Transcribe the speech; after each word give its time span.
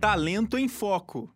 Talento 0.00 0.56
em 0.56 0.68
Foco. 0.68 1.28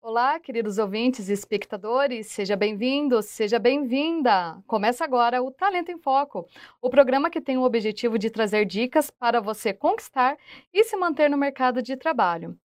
Olá, 0.00 0.40
queridos 0.40 0.78
ouvintes 0.78 1.28
e 1.28 1.34
espectadores, 1.34 2.28
seja 2.28 2.56
bem-vindo, 2.56 3.20
seja 3.20 3.58
bem-vinda. 3.58 4.58
Começa 4.66 5.04
agora 5.04 5.42
o 5.42 5.50
Talento 5.50 5.90
em 5.90 5.98
Foco, 5.98 6.48
o 6.80 6.88
programa 6.88 7.28
que 7.28 7.42
tem 7.42 7.58
o 7.58 7.62
objetivo 7.62 8.18
de 8.18 8.30
trazer 8.30 8.64
dicas 8.64 9.10
para 9.10 9.38
você 9.38 9.74
conquistar 9.74 10.38
e 10.72 10.82
se 10.82 10.96
manter 10.96 11.28
no 11.28 11.36
mercado 11.36 11.82
de 11.82 11.94
trabalho. 11.94 12.58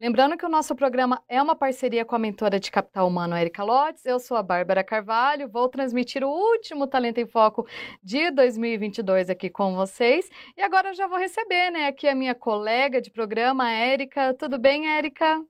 Lembrando 0.00 0.36
que 0.36 0.46
o 0.46 0.48
nosso 0.48 0.76
programa 0.76 1.20
é 1.28 1.42
uma 1.42 1.56
parceria 1.56 2.04
com 2.04 2.14
a 2.14 2.20
mentora 2.20 2.60
de 2.60 2.70
capital 2.70 3.08
humano 3.08 3.36
Erika 3.36 3.64
Lotes. 3.64 4.06
Eu 4.06 4.20
sou 4.20 4.36
a 4.36 4.42
Bárbara 4.44 4.84
Carvalho, 4.84 5.48
vou 5.48 5.68
transmitir 5.68 6.22
o 6.22 6.28
último 6.28 6.86
Talento 6.86 7.18
em 7.18 7.26
Foco 7.26 7.66
de 8.00 8.30
2022 8.30 9.28
aqui 9.28 9.50
com 9.50 9.74
vocês. 9.74 10.30
E 10.56 10.62
agora 10.62 10.90
eu 10.90 10.94
já 10.94 11.08
vou 11.08 11.18
receber, 11.18 11.70
né, 11.72 11.88
aqui 11.88 12.06
a 12.06 12.14
minha 12.14 12.34
colega 12.34 13.00
de 13.00 13.10
programa, 13.10 13.72
Érica. 13.72 14.32
Tudo 14.34 14.56
bem, 14.56 14.86
Érica? 14.86 15.44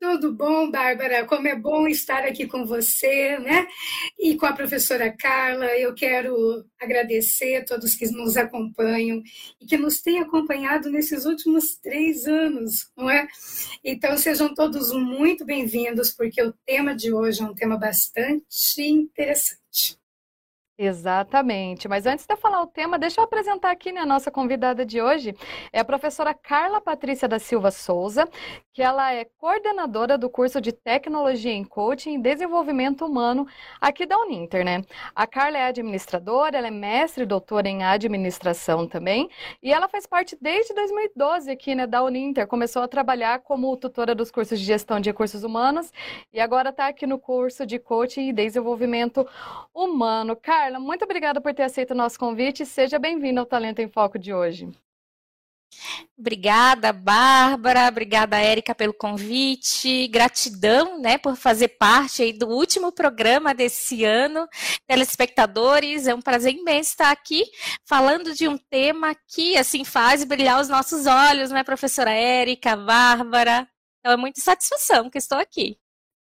Tudo 0.00 0.32
bom, 0.32 0.70
Bárbara? 0.70 1.26
Como 1.26 1.46
é 1.46 1.54
bom 1.54 1.86
estar 1.86 2.24
aqui 2.24 2.46
com 2.46 2.64
você, 2.64 3.38
né? 3.38 3.66
E 4.18 4.34
com 4.34 4.46
a 4.46 4.52
professora 4.54 5.14
Carla. 5.14 5.66
Eu 5.76 5.94
quero 5.94 6.64
agradecer 6.80 7.56
a 7.56 7.64
todos 7.66 7.94
que 7.94 8.10
nos 8.10 8.34
acompanham 8.38 9.22
e 9.60 9.66
que 9.66 9.76
nos 9.76 10.00
têm 10.00 10.18
acompanhado 10.18 10.90
nesses 10.90 11.26
últimos 11.26 11.76
três 11.76 12.26
anos, 12.26 12.90
não 12.96 13.10
é? 13.10 13.28
Então, 13.84 14.16
sejam 14.16 14.54
todos 14.54 14.90
muito 14.94 15.44
bem-vindos, 15.44 16.10
porque 16.12 16.42
o 16.42 16.54
tema 16.64 16.94
de 16.96 17.12
hoje 17.12 17.42
é 17.42 17.44
um 17.44 17.54
tema 17.54 17.76
bastante 17.76 18.80
interessante. 18.80 19.59
Exatamente. 20.82 21.86
Mas 21.86 22.06
antes 22.06 22.24
de 22.24 22.32
eu 22.32 22.38
falar 22.38 22.62
o 22.62 22.66
tema, 22.66 22.98
deixa 22.98 23.20
eu 23.20 23.24
apresentar 23.24 23.70
aqui 23.70 23.92
né, 23.92 24.00
a 24.00 24.06
nossa 24.06 24.30
convidada 24.30 24.82
de 24.86 24.98
hoje. 24.98 25.34
É 25.70 25.80
a 25.80 25.84
professora 25.84 26.32
Carla 26.32 26.80
Patrícia 26.80 27.28
da 27.28 27.38
Silva 27.38 27.70
Souza, 27.70 28.26
que 28.72 28.82
ela 28.82 29.12
é 29.12 29.26
coordenadora 29.26 30.16
do 30.16 30.30
curso 30.30 30.58
de 30.58 30.72
Tecnologia 30.72 31.52
em 31.52 31.64
Coaching 31.64 32.14
e 32.14 32.18
Desenvolvimento 32.22 33.04
Humano 33.04 33.46
aqui 33.78 34.06
da 34.06 34.16
Uninter, 34.16 34.64
né? 34.64 34.82
A 35.14 35.26
Carla 35.26 35.58
é 35.58 35.66
administradora, 35.66 36.56
ela 36.56 36.68
é 36.68 36.70
mestre 36.70 37.24
e 37.24 37.26
doutora 37.26 37.68
em 37.68 37.84
administração 37.84 38.88
também, 38.88 39.28
e 39.62 39.70
ela 39.70 39.86
faz 39.86 40.06
parte 40.06 40.34
desde 40.40 40.72
2012 40.72 41.50
aqui, 41.50 41.74
né, 41.74 41.86
da 41.86 42.02
Uninter. 42.02 42.46
Começou 42.46 42.80
a 42.80 42.88
trabalhar 42.88 43.40
como 43.40 43.76
tutora 43.76 44.14
dos 44.14 44.30
cursos 44.30 44.58
de 44.58 44.64
gestão 44.64 44.98
de 44.98 45.10
recursos 45.10 45.44
humanos 45.44 45.92
e 46.32 46.40
agora 46.40 46.70
está 46.70 46.86
aqui 46.86 47.06
no 47.06 47.18
curso 47.18 47.66
de 47.66 47.78
Coaching 47.78 48.28
e 48.28 48.32
Desenvolvimento 48.32 49.28
Humano. 49.74 50.34
Carla, 50.34 50.69
Carla, 50.70 50.78
muito 50.78 51.04
obrigada 51.04 51.40
por 51.40 51.52
ter 51.52 51.64
aceito 51.64 51.90
o 51.90 51.96
nosso 51.96 52.16
convite. 52.16 52.64
Seja 52.64 52.96
bem-vinda 52.96 53.40
ao 53.40 53.46
Talento 53.46 53.80
em 53.80 53.88
Foco 53.88 54.16
de 54.16 54.32
hoje. 54.32 54.68
Obrigada, 56.16 56.92
Bárbara. 56.92 57.88
Obrigada, 57.88 58.38
Érica, 58.38 58.72
pelo 58.72 58.94
convite. 58.94 60.06
Gratidão, 60.06 61.00
né, 61.00 61.18
por 61.18 61.34
fazer 61.34 61.68
parte 61.70 62.22
aí 62.22 62.32
do 62.32 62.46
último 62.46 62.92
programa 62.92 63.52
desse 63.52 64.04
ano. 64.04 64.46
Telespectadores, 64.86 66.06
é 66.06 66.14
um 66.14 66.22
prazer 66.22 66.54
imenso 66.54 66.90
estar 66.90 67.10
aqui 67.10 67.44
falando 67.84 68.32
de 68.32 68.46
um 68.46 68.56
tema 68.56 69.12
que, 69.26 69.56
assim, 69.56 69.84
faz 69.84 70.22
brilhar 70.22 70.60
os 70.60 70.68
nossos 70.68 71.04
olhos, 71.04 71.50
né, 71.50 71.64
professora 71.64 72.12
Érica, 72.12 72.76
Bárbara. 72.76 73.68
Então, 73.98 74.12
é 74.12 74.16
muita 74.16 74.40
satisfação 74.40 75.10
que 75.10 75.18
estou 75.18 75.38
aqui. 75.38 75.76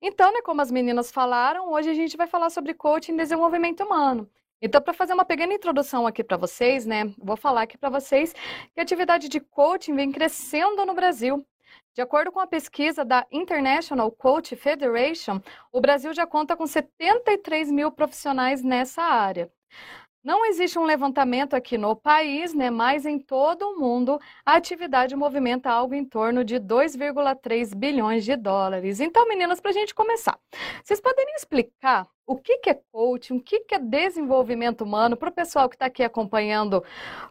Então, 0.01 0.31
né, 0.31 0.41
como 0.43 0.61
as 0.61 0.71
meninas 0.71 1.11
falaram, 1.11 1.71
hoje 1.71 1.89
a 1.89 1.93
gente 1.93 2.15
vai 2.15 2.27
falar 2.27 2.49
sobre 2.49 2.73
coaching 2.73 3.13
e 3.13 3.17
desenvolvimento 3.17 3.83
humano. 3.83 4.29
Então, 4.61 4.81
para 4.81 4.93
fazer 4.93 5.13
uma 5.13 5.25
pequena 5.25 5.53
introdução 5.53 6.05
aqui 6.07 6.23
para 6.23 6.37
vocês, 6.37 6.85
né, 6.85 7.13
vou 7.17 7.35
falar 7.37 7.63
aqui 7.63 7.77
para 7.77 7.89
vocês 7.89 8.33
que 8.73 8.79
a 8.79 8.83
atividade 8.83 9.27
de 9.29 9.39
coaching 9.39 9.95
vem 9.95 10.11
crescendo 10.11 10.85
no 10.85 10.93
Brasil. 10.93 11.45
De 11.93 12.01
acordo 12.01 12.31
com 12.31 12.39
a 12.39 12.47
pesquisa 12.47 13.03
da 13.03 13.25
International 13.31 14.11
Coach 14.11 14.55
Federation, 14.55 15.41
o 15.71 15.81
Brasil 15.81 16.13
já 16.13 16.27
conta 16.27 16.55
com 16.55 16.67
73 16.67 17.71
mil 17.71 17.91
profissionais 17.91 18.63
nessa 18.63 19.01
área. 19.01 19.51
Não 20.27 20.45
existe 20.45 20.77
um 20.77 20.83
levantamento 20.83 21.53
aqui 21.53 21.77
no 21.77 21.95
país, 21.95 22.53
né, 22.53 22.69
mas 22.69 23.05
em 23.05 23.17
todo 23.17 23.61
o 23.61 23.79
mundo 23.79 24.19
a 24.45 24.55
atividade 24.57 25.15
movimenta 25.15 25.71
algo 25.71 25.93
em 25.93 26.03
torno 26.03 26.43
de 26.43 26.59
2,3 26.59 27.73
bilhões 27.73 28.25
de 28.25 28.35
dólares. 28.35 28.99
Então, 28.99 29.25
meninas, 29.25 29.61
para 29.61 29.71
a 29.71 29.73
gente 29.73 29.95
começar, 29.95 30.37
vocês 30.83 30.99
poderiam 30.99 31.33
explicar 31.33 32.05
o 32.25 32.35
que, 32.35 32.57
que 32.57 32.69
é 32.69 32.77
coaching, 32.91 33.37
o 33.37 33.41
que, 33.41 33.61
que 33.61 33.75
é 33.75 33.79
desenvolvimento 33.79 34.81
humano, 34.81 35.15
para 35.15 35.29
o 35.29 35.31
pessoal 35.31 35.69
que 35.69 35.77
está 35.77 35.85
aqui 35.85 36.03
acompanhando 36.03 36.83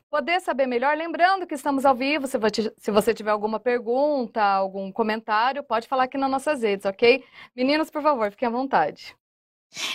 poder 0.08 0.40
saber 0.40 0.66
melhor. 0.66 0.96
Lembrando 0.96 1.46
que 1.46 1.54
estamos 1.54 1.84
ao 1.84 1.94
vivo, 1.94 2.26
se 2.26 2.90
você 2.90 3.12
tiver 3.12 3.30
alguma 3.30 3.60
pergunta, 3.60 4.42
algum 4.42 4.90
comentário, 4.90 5.62
pode 5.62 5.86
falar 5.86 6.04
aqui 6.04 6.16
nas 6.16 6.30
nossas 6.30 6.62
redes, 6.62 6.86
ok? 6.86 7.22
Meninas, 7.54 7.90
por 7.90 8.00
favor, 8.00 8.30
fiquem 8.30 8.48
à 8.48 8.50
vontade. 8.50 9.14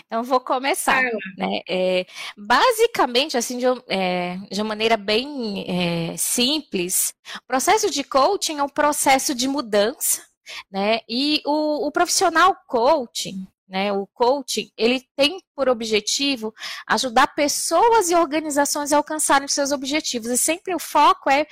Então, 0.05 0.23
vou 0.23 0.39
começar. 0.39 1.01
Né? 1.37 1.61
É, 1.67 2.05
basicamente, 2.37 3.37
assim, 3.37 3.57
de, 3.57 3.65
é, 3.87 4.37
de, 4.49 4.61
uma 4.61 4.69
maneira 4.69 4.97
bem 4.97 5.65
é, 5.67 6.17
simples, 6.17 7.13
o 7.37 7.47
processo 7.47 7.89
de 7.89 8.03
coaching 8.03 8.59
é 8.59 8.63
um 8.63 8.69
processo 8.69 9.33
de 9.33 9.47
mudança, 9.47 10.25
né? 10.71 10.99
E 11.07 11.41
o, 11.45 11.87
o 11.87 11.91
profissional 11.91 12.55
coaching, 12.67 13.47
né, 13.67 13.93
o 13.93 14.05
coaching, 14.07 14.69
ele 14.77 15.01
tem 15.15 15.41
por 15.55 15.69
objetivo 15.69 16.53
ajudar 16.87 17.27
pessoas 17.27 18.09
e 18.09 18.15
organizações 18.15 18.91
a 18.91 18.97
alcançarem 18.97 19.47
seus 19.47 19.71
objetivos. 19.71 20.29
E 20.29 20.37
sempre 20.37 20.75
o 20.75 20.79
foco 20.79 21.29
é 21.29 21.47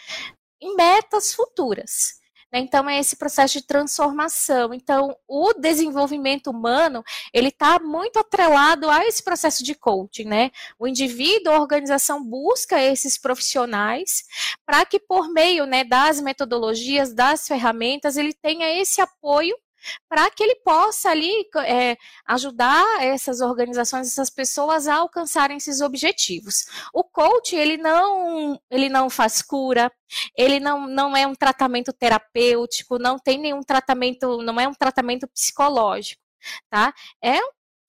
em 0.61 0.75
metas 0.75 1.33
futuras. 1.33 2.18
Né? 2.51 2.59
Então, 2.59 2.89
é 2.89 2.99
esse 2.99 3.15
processo 3.15 3.59
de 3.59 3.65
transformação. 3.65 4.73
Então, 4.73 5.15
o 5.27 5.53
desenvolvimento 5.53 6.49
humano, 6.49 7.03
ele 7.33 7.49
está 7.49 7.79
muito 7.79 8.17
atrelado 8.19 8.89
a 8.89 9.05
esse 9.05 9.23
processo 9.23 9.63
de 9.63 9.75
coaching, 9.75 10.25
né? 10.25 10.51
O 10.77 10.87
indivíduo, 10.87 11.53
a 11.53 11.59
organização 11.59 12.23
busca 12.23 12.81
esses 12.81 13.17
profissionais 13.17 14.23
para 14.65 14.85
que, 14.85 14.99
por 14.99 15.31
meio 15.31 15.65
né, 15.65 15.83
das 15.83 16.19
metodologias, 16.21 17.13
das 17.13 17.47
ferramentas, 17.47 18.17
ele 18.17 18.33
tenha 18.33 18.79
esse 18.81 19.01
apoio 19.01 19.55
para 20.07 20.29
que 20.31 20.43
ele 20.43 20.55
possa 20.55 21.09
ali 21.09 21.31
é, 21.65 21.97
ajudar 22.25 23.03
essas 23.03 23.41
organizações, 23.41 24.07
essas 24.07 24.29
pessoas 24.29 24.87
a 24.87 24.95
alcançarem 24.95 25.57
esses 25.57 25.81
objetivos. 25.81 26.65
O 26.93 27.03
coach 27.03 27.55
ele 27.55 27.77
não 27.77 28.59
ele 28.69 28.89
não 28.89 29.09
faz 29.09 29.41
cura, 29.41 29.91
ele 30.35 30.59
não, 30.59 30.87
não 30.87 31.15
é 31.15 31.25
um 31.27 31.35
tratamento 31.35 31.93
terapêutico, 31.93 32.99
não 32.99 33.17
tem 33.17 33.37
nenhum 33.37 33.61
tratamento, 33.61 34.41
não 34.41 34.59
é 34.59 34.67
um 34.67 34.73
tratamento 34.73 35.27
psicológico, 35.27 36.21
tá? 36.69 36.93
É 37.23 37.39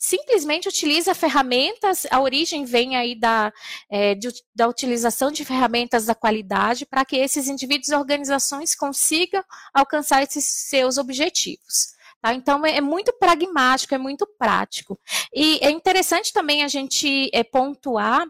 simplesmente 0.00 0.66
utiliza 0.66 1.14
ferramentas, 1.14 2.06
a 2.10 2.18
origem 2.22 2.64
vem 2.64 2.96
aí 2.96 3.14
da, 3.14 3.52
é, 3.90 4.14
de, 4.14 4.30
da 4.54 4.66
utilização 4.66 5.30
de 5.30 5.44
ferramentas 5.44 6.06
da 6.06 6.14
qualidade 6.14 6.86
para 6.86 7.04
que 7.04 7.16
esses 7.16 7.48
indivíduos 7.48 7.90
e 7.90 7.94
organizações 7.94 8.74
consigam 8.74 9.44
alcançar 9.74 10.22
esses 10.22 10.46
seus 10.46 10.96
objetivos. 10.96 11.94
Tá? 12.22 12.32
Então, 12.32 12.64
é, 12.64 12.78
é 12.78 12.80
muito 12.80 13.12
pragmático, 13.12 13.94
é 13.94 13.98
muito 13.98 14.26
prático. 14.38 14.98
E 15.34 15.58
é 15.60 15.70
interessante 15.70 16.32
também 16.32 16.62
a 16.62 16.68
gente 16.68 17.28
é, 17.34 17.44
pontuar 17.44 18.26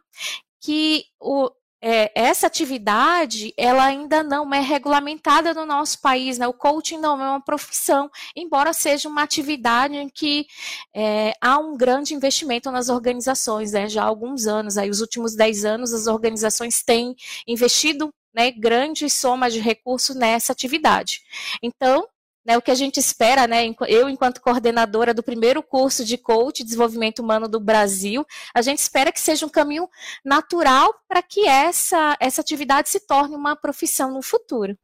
que 0.61 1.05
o, 1.21 1.51
é, 1.83 2.11
essa 2.15 2.47
atividade 2.47 3.53
ela 3.57 3.85
ainda 3.85 4.23
não 4.23 4.53
é 4.53 4.61
regulamentada 4.61 5.55
no 5.55 5.65
nosso 5.65 6.01
país, 6.01 6.39
né? 6.39 6.47
O 6.47 6.53
coaching 6.53 6.99
não 6.99 7.21
é 7.21 7.31
uma 7.31 7.41
profissão, 7.41 8.11
embora 8.37 8.73
seja 8.73 9.09
uma 9.09 9.23
atividade 9.23 9.97
em 9.97 10.09
que 10.09 10.47
é, 10.95 11.33
há 11.41 11.59
um 11.59 11.77
grande 11.77 12.15
investimento 12.15 12.71
nas 12.71 12.89
organizações, 12.89 13.73
né? 13.73 13.89
Já 13.89 14.03
há 14.03 14.07
alguns 14.07 14.47
anos, 14.47 14.77
aí 14.77 14.91
os 14.91 15.01
últimos 15.01 15.35
10 15.35 15.65
anos, 15.65 15.93
as 15.93 16.07
organizações 16.07 16.83
têm 16.83 17.17
investido 17.47 18.13
né, 18.35 18.51
grande 18.51 19.09
soma 19.11 19.51
de 19.51 19.59
recursos 19.59 20.15
nessa 20.15 20.53
atividade. 20.53 21.21
Então, 21.63 22.07
né, 22.45 22.57
o 22.57 22.63
que 22.63 22.71
a 22.71 22.75
gente 22.75 22.99
espera, 22.99 23.47
né, 23.47 23.75
eu 23.89 24.09
enquanto 24.09 24.41
coordenadora 24.41 25.13
do 25.13 25.23
primeiro 25.23 25.63
curso 25.63 26.05
de 26.05 26.17
coach 26.17 26.65
desenvolvimento 26.65 27.21
humano 27.21 27.49
do 27.49 27.61
Brasil, 27.61 28.25
a 28.55 28.63
gente 28.63 28.79
espera 28.79 29.13
que 29.13 29.21
seja 29.21 29.47
um 29.47 29.51
caminho 29.51 29.89
natural 30.25 30.95
para 31.09 31.23
que 31.23 31.47
essa, 31.47 32.17
essa 32.21 32.41
atividade 32.41 32.89
se 32.89 33.01
torne 33.01 33.37
uma 33.37 33.55
profissão 33.55 34.13
no 34.13 34.23
futuro. 34.23 34.77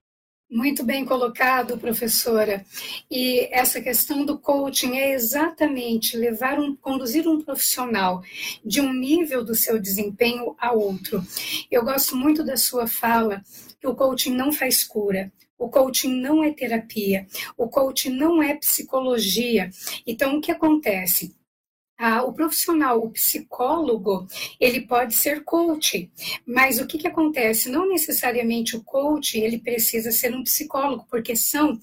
Muito 0.48 0.84
bem 0.84 1.04
colocado, 1.04 1.76
professora. 1.76 2.64
E 3.10 3.48
essa 3.50 3.80
questão 3.80 4.24
do 4.24 4.38
coaching 4.38 4.96
é 4.96 5.12
exatamente 5.12 6.16
levar 6.16 6.60
um, 6.60 6.76
conduzir 6.76 7.26
um 7.26 7.42
profissional 7.42 8.22
de 8.64 8.80
um 8.80 8.92
nível 8.92 9.44
do 9.44 9.56
seu 9.56 9.80
desempenho 9.80 10.54
a 10.56 10.70
outro. 10.70 11.20
Eu 11.68 11.84
gosto 11.84 12.14
muito 12.14 12.44
da 12.44 12.56
sua 12.56 12.86
fala 12.86 13.42
que 13.80 13.88
o 13.88 13.94
coaching 13.96 14.34
não 14.36 14.52
faz 14.52 14.84
cura. 14.84 15.32
O 15.58 15.68
coaching 15.68 16.20
não 16.20 16.44
é 16.44 16.52
terapia, 16.52 17.26
o 17.56 17.68
coaching 17.68 18.10
não 18.10 18.42
é 18.42 18.54
psicologia. 18.54 19.70
Então, 20.06 20.36
o 20.36 20.40
que 20.40 20.52
acontece? 20.52 21.34
ah, 21.98 22.22
o 22.24 22.32
profissional, 22.32 23.02
o 23.02 23.10
psicólogo, 23.10 24.26
ele 24.60 24.82
pode 24.82 25.14
ser 25.14 25.42
coach, 25.44 26.10
mas 26.46 26.78
o 26.78 26.86
que, 26.86 26.98
que 26.98 27.08
acontece? 27.08 27.70
Não 27.70 27.88
necessariamente 27.88 28.76
o 28.76 28.82
coach 28.82 29.38
ele 29.38 29.58
precisa 29.58 30.12
ser 30.12 30.34
um 30.34 30.42
psicólogo, 30.42 31.06
porque 31.10 31.34
são 31.34 31.78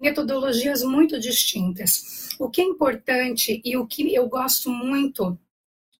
metodologias 0.00 0.82
muito 0.82 1.20
distintas. 1.20 2.30
O 2.38 2.48
que 2.48 2.62
é 2.62 2.64
importante 2.64 3.60
e 3.62 3.76
o 3.76 3.86
que 3.86 4.14
eu 4.14 4.28
gosto 4.28 4.70
muito 4.70 5.38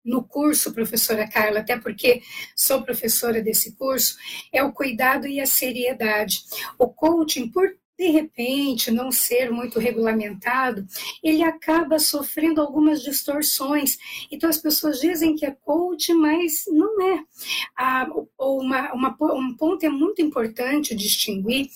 no 0.04 0.22
curso, 0.24 0.72
professora 0.72 1.28
Carla, 1.28 1.60
até 1.60 1.78
porque 1.78 2.22
sou 2.56 2.82
professora 2.82 3.42
desse 3.42 3.76
curso, 3.76 4.16
é 4.52 4.62
o 4.62 4.72
cuidado 4.72 5.26
e 5.26 5.40
a 5.40 5.46
seriedade. 5.46 6.42
O 6.78 6.88
coaching, 6.88 7.50
por 7.50 7.68
de 8.00 8.08
repente 8.08 8.90
não 8.90 9.12
ser 9.12 9.50
muito 9.50 9.78
regulamentado, 9.78 10.86
ele 11.22 11.42
acaba 11.42 11.98
sofrendo 11.98 12.58
algumas 12.62 13.02
distorções. 13.02 13.98
Então 14.32 14.48
as 14.48 14.56
pessoas 14.56 14.98
dizem 15.00 15.36
que 15.36 15.44
é 15.44 15.50
coach, 15.50 16.14
mas 16.14 16.64
não 16.68 16.98
é. 17.02 17.22
Ah, 17.76 18.08
uma, 18.38 18.94
uma, 18.94 19.16
um 19.34 19.54
ponto 19.54 19.84
é 19.84 19.90
muito 19.90 20.22
importante 20.22 20.96
distinguir 20.96 21.68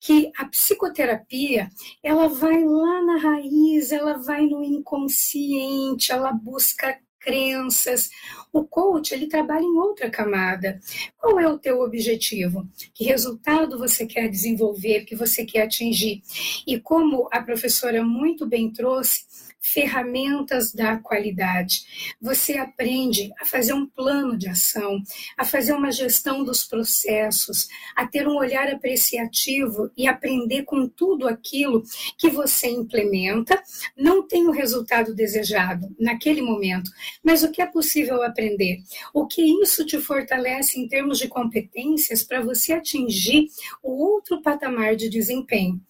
que 0.00 0.32
a 0.38 0.46
psicoterapia 0.46 1.68
ela 2.02 2.26
vai 2.26 2.64
lá 2.64 3.02
na 3.02 3.18
raiz, 3.18 3.92
ela 3.92 4.14
vai 4.14 4.46
no 4.46 4.64
inconsciente, 4.64 6.10
ela 6.10 6.32
busca 6.32 6.98
crenças. 7.20 8.10
O 8.52 8.64
coach, 8.64 9.12
ele 9.12 9.26
trabalha 9.26 9.62
em 9.62 9.78
outra 9.78 10.10
camada. 10.10 10.80
Qual 11.18 11.38
é 11.38 11.46
o 11.46 11.58
teu 11.58 11.80
objetivo? 11.80 12.68
Que 12.94 13.04
resultado 13.04 13.78
você 13.78 14.06
quer 14.06 14.28
desenvolver, 14.28 15.04
que 15.04 15.14
você 15.14 15.44
quer 15.44 15.62
atingir? 15.62 16.22
E 16.66 16.80
como 16.80 17.28
a 17.30 17.40
professora 17.40 18.02
muito 18.02 18.46
bem 18.46 18.72
trouxe, 18.72 19.24
ferramentas 19.60 20.72
da 20.72 20.96
qualidade. 20.96 22.14
Você 22.20 22.56
aprende 22.56 23.30
a 23.40 23.44
fazer 23.44 23.74
um 23.74 23.86
plano 23.86 24.36
de 24.36 24.48
ação, 24.48 25.02
a 25.36 25.44
fazer 25.44 25.72
uma 25.72 25.92
gestão 25.92 26.42
dos 26.42 26.64
processos, 26.64 27.68
a 27.94 28.06
ter 28.06 28.26
um 28.26 28.36
olhar 28.36 28.68
apreciativo 28.68 29.90
e 29.96 30.08
aprender 30.08 30.64
com 30.64 30.88
tudo 30.88 31.28
aquilo 31.28 31.84
que 32.16 32.30
você 32.30 32.68
implementa. 32.68 33.62
Não 33.96 34.26
tem 34.26 34.48
o 34.48 34.52
resultado 34.52 35.14
desejado 35.14 35.94
naquele 35.98 36.40
momento, 36.40 36.90
mas 37.22 37.42
o 37.42 37.50
que 37.50 37.60
é 37.60 37.66
possível 37.66 38.22
aprender? 38.22 38.82
O 39.12 39.26
que 39.26 39.42
isso 39.62 39.84
te 39.84 39.98
fortalece 39.98 40.80
em 40.80 40.88
termos 40.88 41.18
de 41.18 41.28
competências 41.28 42.22
para 42.22 42.40
você 42.40 42.72
atingir 42.72 43.48
o 43.82 43.92
outro 43.92 44.40
patamar 44.42 44.96
de 44.96 45.08
desempenho. 45.08 45.80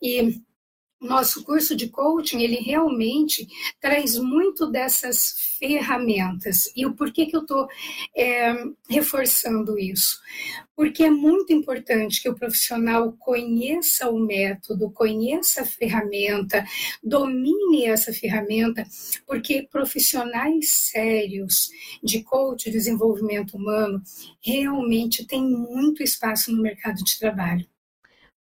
E 0.00 0.40
nosso 1.00 1.42
curso 1.44 1.74
de 1.74 1.88
coaching, 1.88 2.42
ele 2.42 2.56
realmente 2.56 3.48
traz 3.80 4.16
muito 4.16 4.66
dessas 4.70 5.56
ferramentas. 5.58 6.70
E 6.76 6.84
o 6.84 6.94
porquê 6.94 7.26
que 7.26 7.36
eu 7.36 7.40
estou 7.40 7.66
é, 8.14 8.54
reforçando 8.88 9.78
isso? 9.78 10.20
Porque 10.76 11.04
é 11.04 11.10
muito 11.10 11.52
importante 11.52 12.22
que 12.22 12.28
o 12.28 12.34
profissional 12.34 13.12
conheça 13.18 14.10
o 14.10 14.18
método, 14.18 14.90
conheça 14.90 15.62
a 15.62 15.66
ferramenta, 15.66 16.64
domine 17.02 17.86
essa 17.86 18.12
ferramenta, 18.12 18.86
porque 19.26 19.68
profissionais 19.70 20.70
sérios 20.70 21.70
de 22.02 22.22
coaching, 22.22 22.70
de 22.70 22.76
desenvolvimento 22.76 23.56
humano, 23.56 24.02
realmente 24.40 25.26
têm 25.26 25.42
muito 25.42 26.02
espaço 26.02 26.52
no 26.52 26.62
mercado 26.62 27.02
de 27.02 27.18
trabalho. 27.18 27.66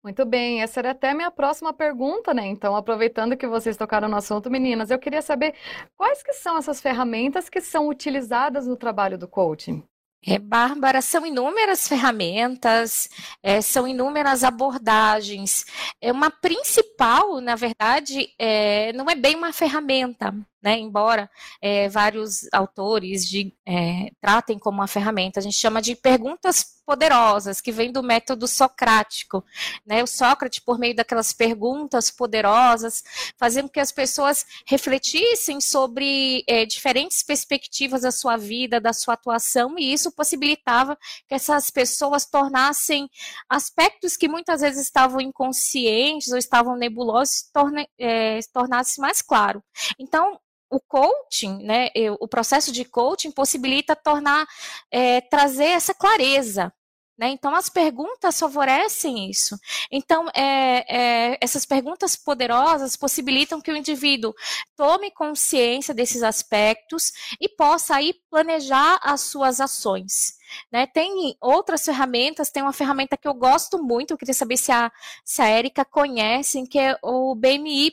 Muito 0.04 0.26
bem, 0.26 0.62
essa 0.62 0.80
era 0.80 0.92
até 0.92 1.10
a 1.10 1.14
minha 1.14 1.30
próxima 1.30 1.74
pergunta, 1.74 2.34
né? 2.34 2.48
Então, 2.48 2.74
aproveitando 2.74 3.36
que 3.36 3.46
vocês 3.46 3.76
tocaram 3.76 4.08
no 4.08 4.16
assunto, 4.16 4.50
meninas, 4.50 4.90
eu 4.90 4.98
queria 4.98 5.22
saber 5.22 5.54
quais 5.98 6.24
que 6.24 6.32
são 6.34 6.58
essas 6.58 6.80
ferramentas 6.80 7.50
que 7.50 7.60
são 7.60 7.88
utilizadas 7.90 8.66
no 8.66 8.78
trabalho 8.78 9.18
do 9.18 9.28
coaching? 9.28 9.84
É, 10.26 10.38
Bárbara, 10.38 11.02
são 11.02 11.26
inúmeras 11.26 11.88
ferramentas, 11.88 13.10
é, 13.42 13.62
são 13.62 13.88
inúmeras 13.88 14.44
abordagens. 14.44 15.66
É 16.02 16.12
uma 16.12 16.30
principal, 16.30 17.40
na 17.40 17.56
verdade, 17.56 18.28
é, 18.38 18.92
não 18.94 19.10
é 19.10 19.16
bem 19.16 19.36
uma 19.36 19.54
ferramenta, 19.54 20.34
né? 20.62 20.78
Embora 20.78 21.30
é, 21.62 21.88
vários 21.88 22.48
autores 22.52 23.28
de, 23.28 23.54
é, 23.66 24.12
tratem 24.22 24.60
como 24.60 24.80
uma 24.80 24.88
ferramenta, 24.88 25.40
a 25.40 25.44
gente 25.44 25.56
chama 25.56 25.82
de 25.82 25.96
perguntas 25.96 26.79
poderosas, 26.90 27.62
que 27.62 27.72
vem 27.72 27.92
do 27.92 28.02
método 28.02 28.48
socrático. 28.48 29.46
Né? 29.86 30.02
O 30.02 30.08
Sócrates, 30.08 30.58
por 30.58 30.80
meio 30.80 30.96
daquelas 30.96 31.32
perguntas 31.32 32.10
poderosas, 32.10 33.04
fazia 33.38 33.62
com 33.62 33.70
que 33.70 33.80
as 33.80 33.92
pessoas 33.92 34.44
refletissem 34.66 35.62
sobre 35.62 36.44
é, 36.48 36.66
diferentes 36.66 37.22
perspectivas 37.22 38.02
da 38.02 38.12
sua 38.12 38.38
vida, 38.38 38.82
da 38.82 38.92
sua 38.92 39.14
atuação, 39.14 39.78
e 39.78 39.94
isso 39.94 40.12
possibilitava 40.12 40.98
que 41.28 41.36
essas 41.36 41.70
pessoas 41.70 42.26
tornassem 42.26 43.08
aspectos 43.48 44.18
que 44.18 44.28
muitas 44.28 44.62
vezes 44.62 44.82
estavam 44.82 45.22
inconscientes 45.22 46.32
ou 46.32 46.40
estavam 46.40 46.76
nebulosos, 46.76 47.52
torne, 47.54 47.88
é, 48.00 48.40
tornasse 48.52 49.00
mais 49.00 49.22
claro. 49.22 49.64
Então, 50.00 50.40
o 50.70 50.80
coaching, 50.80 51.64
né, 51.64 51.90
o 52.20 52.28
processo 52.28 52.72
de 52.72 52.86
coaching 52.86 53.32
possibilita 53.32 53.96
tornar, 53.96 54.48
é, 54.92 55.20
trazer 55.20 55.66
essa 55.66 55.94
clareza, 55.94 56.72
né? 57.20 57.28
Então, 57.32 57.54
as 57.54 57.68
perguntas 57.68 58.40
favorecem 58.40 59.30
isso. 59.30 59.60
Então, 59.92 60.30
é, 60.34 61.34
é, 61.34 61.38
essas 61.42 61.66
perguntas 61.66 62.16
poderosas 62.16 62.96
possibilitam 62.96 63.60
que 63.60 63.70
o 63.70 63.76
indivíduo 63.76 64.34
tome 64.74 65.12
consciência 65.12 65.94
desses 65.94 66.24
aspectos 66.24 67.12
e 67.42 67.50
possa 67.50 67.98
aí 67.98 68.14
planejar 68.32 69.02
as 69.04 69.20
suas 69.20 69.60
ações. 69.60 70.40
Né? 70.72 70.88
Tem 70.88 71.36
outras 71.42 71.84
ferramentas, 71.84 72.50
tem 72.50 72.64
uma 72.64 72.72
ferramenta 72.72 73.18
que 73.18 73.28
eu 73.28 73.34
gosto 73.34 73.84
muito, 73.84 74.12
eu 74.12 74.18
queria 74.18 74.34
saber 74.34 74.56
se 74.56 74.72
a, 74.72 74.90
se 75.26 75.42
a 75.42 75.50
Erika 75.50 75.84
conhece, 75.84 76.66
que 76.68 76.80
é 76.80 76.98
o 77.04 77.36
BMY, 77.36 77.92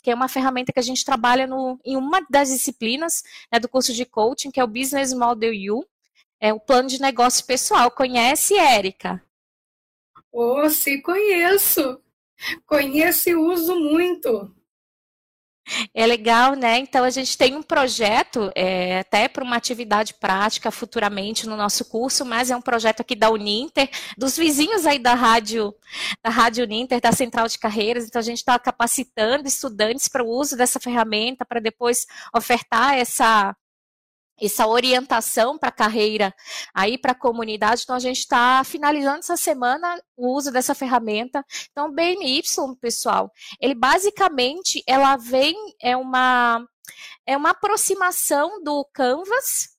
que 0.00 0.10
é 0.12 0.14
uma 0.14 0.28
ferramenta 0.28 0.72
que 0.72 0.78
a 0.78 0.82
gente 0.82 1.04
trabalha 1.04 1.48
no, 1.48 1.80
em 1.84 1.96
uma 1.96 2.24
das 2.30 2.48
disciplinas 2.48 3.24
né, 3.52 3.58
do 3.58 3.68
curso 3.68 3.92
de 3.92 4.04
coaching, 4.04 4.52
que 4.52 4.60
é 4.60 4.64
o 4.64 4.68
Business 4.68 5.12
Model 5.12 5.52
U, 5.74 5.84
é 6.40 6.52
o 6.52 6.60
plano 6.60 6.88
de 6.88 7.00
negócio 7.00 7.44
pessoal. 7.44 7.90
Conhece, 7.90 8.56
Érica? 8.56 9.22
Oh, 10.32 10.68
sim, 10.70 11.00
conheço. 11.00 12.00
Conheço 12.66 13.30
e 13.30 13.34
uso 13.34 13.74
muito. 13.74 14.54
É 15.92 16.06
legal, 16.06 16.54
né? 16.54 16.78
Então 16.78 17.04
a 17.04 17.10
gente 17.10 17.36
tem 17.36 17.54
um 17.54 17.62
projeto 17.62 18.50
é, 18.54 19.00
até 19.00 19.28
para 19.28 19.44
uma 19.44 19.56
atividade 19.56 20.14
prática 20.14 20.70
futuramente 20.70 21.46
no 21.46 21.56
nosso 21.56 21.84
curso, 21.84 22.24
mas 22.24 22.50
é 22.50 22.56
um 22.56 22.62
projeto 22.62 23.00
aqui 23.00 23.14
da 23.14 23.30
Uninter, 23.30 23.90
dos 24.16 24.36
vizinhos 24.36 24.86
aí 24.86 24.98
da 24.98 25.14
rádio, 25.14 25.74
da 26.22 26.30
rádio 26.30 26.64
Uninter, 26.64 27.00
da 27.00 27.12
Central 27.12 27.48
de 27.48 27.58
Carreiras. 27.58 28.06
Então 28.06 28.20
a 28.20 28.24
gente 28.24 28.38
está 28.38 28.58
capacitando 28.58 29.46
estudantes 29.46 30.08
para 30.08 30.24
o 30.24 30.28
uso 30.28 30.56
dessa 30.56 30.80
ferramenta 30.80 31.44
para 31.44 31.60
depois 31.60 32.06
ofertar 32.34 32.94
essa 32.94 33.54
essa 34.40 34.66
orientação 34.66 35.58
para 35.58 35.72
carreira 35.72 36.34
aí 36.74 36.98
para 36.98 37.12
a 37.12 37.18
comunidade. 37.18 37.82
Então, 37.82 37.96
a 37.96 38.00
gente 38.00 38.18
está 38.18 38.62
finalizando 38.64 39.18
essa 39.18 39.36
semana 39.36 40.00
o 40.16 40.34
uso 40.34 40.52
dessa 40.52 40.74
ferramenta. 40.74 41.44
Então, 41.70 41.88
o 41.88 41.92
BMY, 41.92 42.42
pessoal, 42.80 43.30
ele 43.60 43.74
basicamente 43.74 44.82
ela 44.86 45.16
vem, 45.16 45.54
é 45.82 45.96
uma, 45.96 46.66
é 47.26 47.36
uma 47.36 47.50
aproximação 47.50 48.62
do 48.62 48.84
Canvas, 48.92 49.70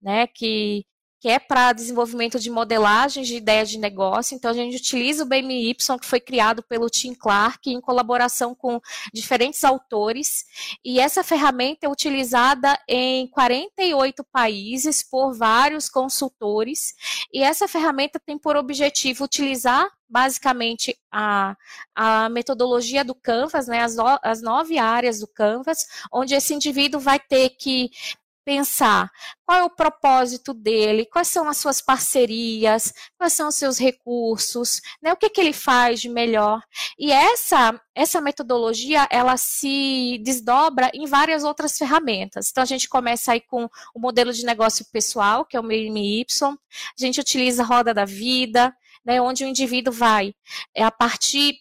né, 0.00 0.26
que 0.26 0.84
que 1.22 1.28
é 1.28 1.38
para 1.38 1.72
desenvolvimento 1.72 2.40
de 2.40 2.50
modelagens 2.50 3.28
de 3.28 3.36
ideias 3.36 3.70
de 3.70 3.78
negócio. 3.78 4.34
Então, 4.34 4.50
a 4.50 4.54
gente 4.54 4.76
utiliza 4.76 5.22
o 5.22 5.26
BMY, 5.26 5.72
que 5.76 6.04
foi 6.04 6.18
criado 6.18 6.64
pelo 6.64 6.90
Tim 6.90 7.14
Clark, 7.14 7.70
em 7.70 7.80
colaboração 7.80 8.56
com 8.56 8.80
diferentes 9.14 9.62
autores. 9.62 10.44
E 10.84 10.98
essa 10.98 11.22
ferramenta 11.22 11.86
é 11.86 11.88
utilizada 11.88 12.76
em 12.88 13.28
48 13.28 14.24
países 14.32 15.00
por 15.00 15.32
vários 15.32 15.88
consultores. 15.88 16.92
E 17.32 17.40
essa 17.40 17.68
ferramenta 17.68 18.18
tem 18.18 18.36
por 18.36 18.56
objetivo 18.56 19.22
utilizar 19.22 19.88
basicamente 20.10 20.94
a, 21.10 21.56
a 21.94 22.28
metodologia 22.28 23.02
do 23.04 23.14
Canvas, 23.14 23.66
né, 23.66 23.80
as, 23.80 23.96
no, 23.96 24.04
as 24.22 24.42
nove 24.42 24.76
áreas 24.76 25.20
do 25.20 25.26
Canvas, 25.26 25.86
onde 26.12 26.34
esse 26.34 26.52
indivíduo 26.52 27.00
vai 27.00 27.18
ter 27.18 27.50
que 27.50 27.90
pensar 28.44 29.10
qual 29.44 29.58
é 29.58 29.64
o 29.64 29.70
propósito 29.70 30.54
dele, 30.54 31.06
quais 31.06 31.28
são 31.28 31.48
as 31.48 31.56
suas 31.56 31.80
parcerias, 31.80 32.92
quais 33.16 33.32
são 33.32 33.48
os 33.48 33.54
seus 33.54 33.78
recursos, 33.78 34.80
né, 35.02 35.12
o 35.12 35.16
que, 35.16 35.28
que 35.28 35.40
ele 35.40 35.52
faz 35.52 36.00
de 36.00 36.08
melhor. 36.08 36.62
E 36.98 37.12
essa, 37.12 37.80
essa 37.94 38.20
metodologia, 38.20 39.06
ela 39.10 39.36
se 39.36 40.18
desdobra 40.24 40.90
em 40.94 41.06
várias 41.06 41.44
outras 41.44 41.76
ferramentas. 41.76 42.48
Então, 42.50 42.62
a 42.62 42.66
gente 42.66 42.88
começa 42.88 43.32
aí 43.32 43.40
com 43.40 43.68
o 43.94 44.00
modelo 44.00 44.32
de 44.32 44.44
negócio 44.44 44.86
pessoal, 44.92 45.44
que 45.44 45.56
é 45.56 45.60
o 45.60 45.64
MY, 45.64 46.26
a 46.42 46.56
gente 46.96 47.20
utiliza 47.20 47.62
a 47.62 47.66
roda 47.66 47.92
da 47.94 48.04
vida, 48.04 48.74
né, 49.04 49.20
onde 49.20 49.44
o 49.44 49.48
indivíduo 49.48 49.92
vai, 49.92 50.34
é, 50.74 50.82
a 50.82 50.90
partir 50.90 51.56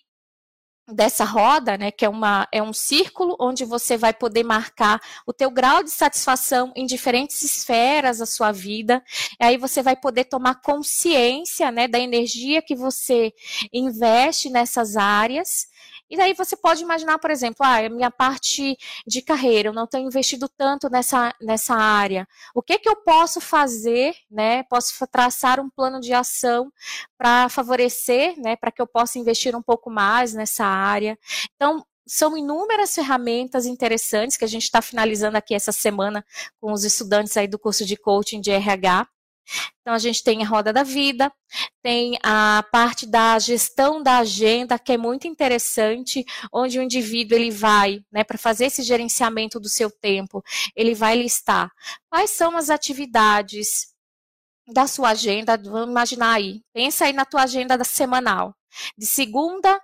dessa 0.94 1.24
roda, 1.24 1.78
né, 1.78 1.92
que 1.92 2.06
é, 2.06 2.10
uma, 2.10 2.48
é 2.52 2.62
um 2.62 2.74
círculo 2.74 3.36
onde 3.40 3.66
você 3.66 3.98
vai 3.98 4.14
poder 4.14 4.44
marcar 4.44 5.02
o 5.26 5.34
teu 5.34 5.50
grau 5.50 5.84
de 5.84 5.92
satisfação 5.92 6.72
em 6.76 6.86
diferentes 6.86 7.42
esferas 7.42 8.18
da 8.20 8.26
sua 8.26 8.52
vida. 8.52 9.04
E 9.40 9.44
aí 9.44 9.58
você 9.58 9.82
vai 9.82 9.96
poder 9.96 10.26
tomar 10.26 10.62
consciência, 10.62 11.72
né, 11.72 11.88
da 11.88 12.00
energia 12.00 12.62
que 12.62 12.76
você 12.76 13.34
investe 13.74 14.50
nessas 14.50 14.96
áreas 14.96 15.71
e 16.12 16.18
daí 16.18 16.34
você 16.34 16.58
pode 16.58 16.84
imaginar, 16.84 17.18
por 17.20 17.32
exemplo, 17.32 17.66
ah, 17.66 17.78
a 17.78 17.90
minha 17.90 18.12
parte 18.12 18.78
de 19.08 19.22
carreira, 19.22 19.70
eu 19.70 19.74
não 19.74 19.88
tenho 19.88 20.08
investido 20.08 20.50
tanto 20.50 20.90
nessa, 20.90 21.34
nessa 21.42 21.74
área. 21.74 22.28
O 22.54 22.62
que 22.62 22.78
que 22.78 22.90
eu 22.90 22.98
posso 22.98 23.40
fazer, 23.40 24.14
né? 24.30 24.64
Posso 24.64 25.08
traçar 25.08 25.58
um 25.62 25.70
plano 25.70 26.02
de 26.02 26.14
ação 26.14 26.70
para 27.18 27.48
favorecer, 27.48 28.38
né, 28.38 28.58
para 28.58 28.72
que 28.72 28.82
eu 28.82 28.88
possa 28.88 29.18
investir 29.20 29.56
um 29.56 29.62
pouco 29.62 29.90
mais 29.90 30.34
nessa 30.34 30.66
área. 30.66 31.18
Então, 31.56 31.86
são 32.06 32.38
inúmeras 32.38 32.94
ferramentas 32.94 33.66
interessantes 33.66 34.36
que 34.36 34.44
a 34.44 34.48
gente 34.48 34.64
está 34.64 34.82
finalizando 34.82 35.38
aqui 35.38 35.54
essa 35.54 35.72
semana 35.72 36.26
com 36.60 36.74
os 36.74 36.84
estudantes 36.84 37.38
aí 37.38 37.48
do 37.48 37.58
curso 37.58 37.86
de 37.86 37.96
coaching 37.96 38.42
de 38.42 38.52
RH. 38.52 39.08
Então, 39.82 39.94
a 39.94 40.00
gente 40.00 40.24
tem 40.24 40.44
a 40.44 40.48
roda 40.48 40.72
da 40.72 40.84
vida, 40.84 41.32
tem 41.82 42.18
a 42.24 42.64
parte 42.72 43.06
da 43.06 43.38
gestão 43.40 44.02
da 44.02 44.20
agenda, 44.20 44.80
que 44.80 44.94
é 44.94 44.98
muito 44.98 45.28
interessante, 45.28 46.24
onde 46.52 46.80
o 46.80 46.84
indivíduo 46.84 47.38
ele 47.38 47.52
vai, 47.52 48.04
né, 48.12 48.24
para 48.24 48.38
fazer 48.38 48.66
esse 48.66 48.84
gerenciamento 48.84 49.60
do 49.60 49.68
seu 49.68 49.90
tempo, 49.90 50.44
ele 50.76 50.94
vai 50.94 51.18
listar 51.18 51.72
quais 52.10 52.32
são 52.32 52.56
as 52.56 52.70
atividades 52.70 53.92
da 54.68 54.88
sua 54.88 55.10
agenda, 55.10 55.58
vamos 55.58 55.90
imaginar 55.90 56.34
aí, 56.34 56.62
pensa 56.74 57.06
aí 57.06 57.14
na 57.14 57.26
tua 57.26 57.44
agenda 57.44 57.78
da 57.78 57.84
semanal, 57.84 58.56
de 58.98 59.06
segunda, 59.06 59.82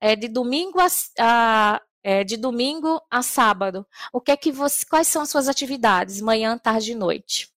é, 0.00 0.14
de 0.14 0.28
domingo 0.28 0.78
a, 0.80 0.86
a 1.18 1.80
é, 2.02 2.22
de 2.24 2.36
domingo 2.36 3.00
a 3.10 3.22
sábado, 3.22 3.86
o 4.12 4.20
que 4.20 4.30
é 4.30 4.36
que 4.36 4.52
você, 4.52 4.86
quais 4.86 5.08
são 5.08 5.22
as 5.22 5.30
suas 5.30 5.48
atividades, 5.48 6.20
manhã, 6.20 6.56
tarde 6.56 6.92
e 6.92 6.94
noite? 6.94 7.50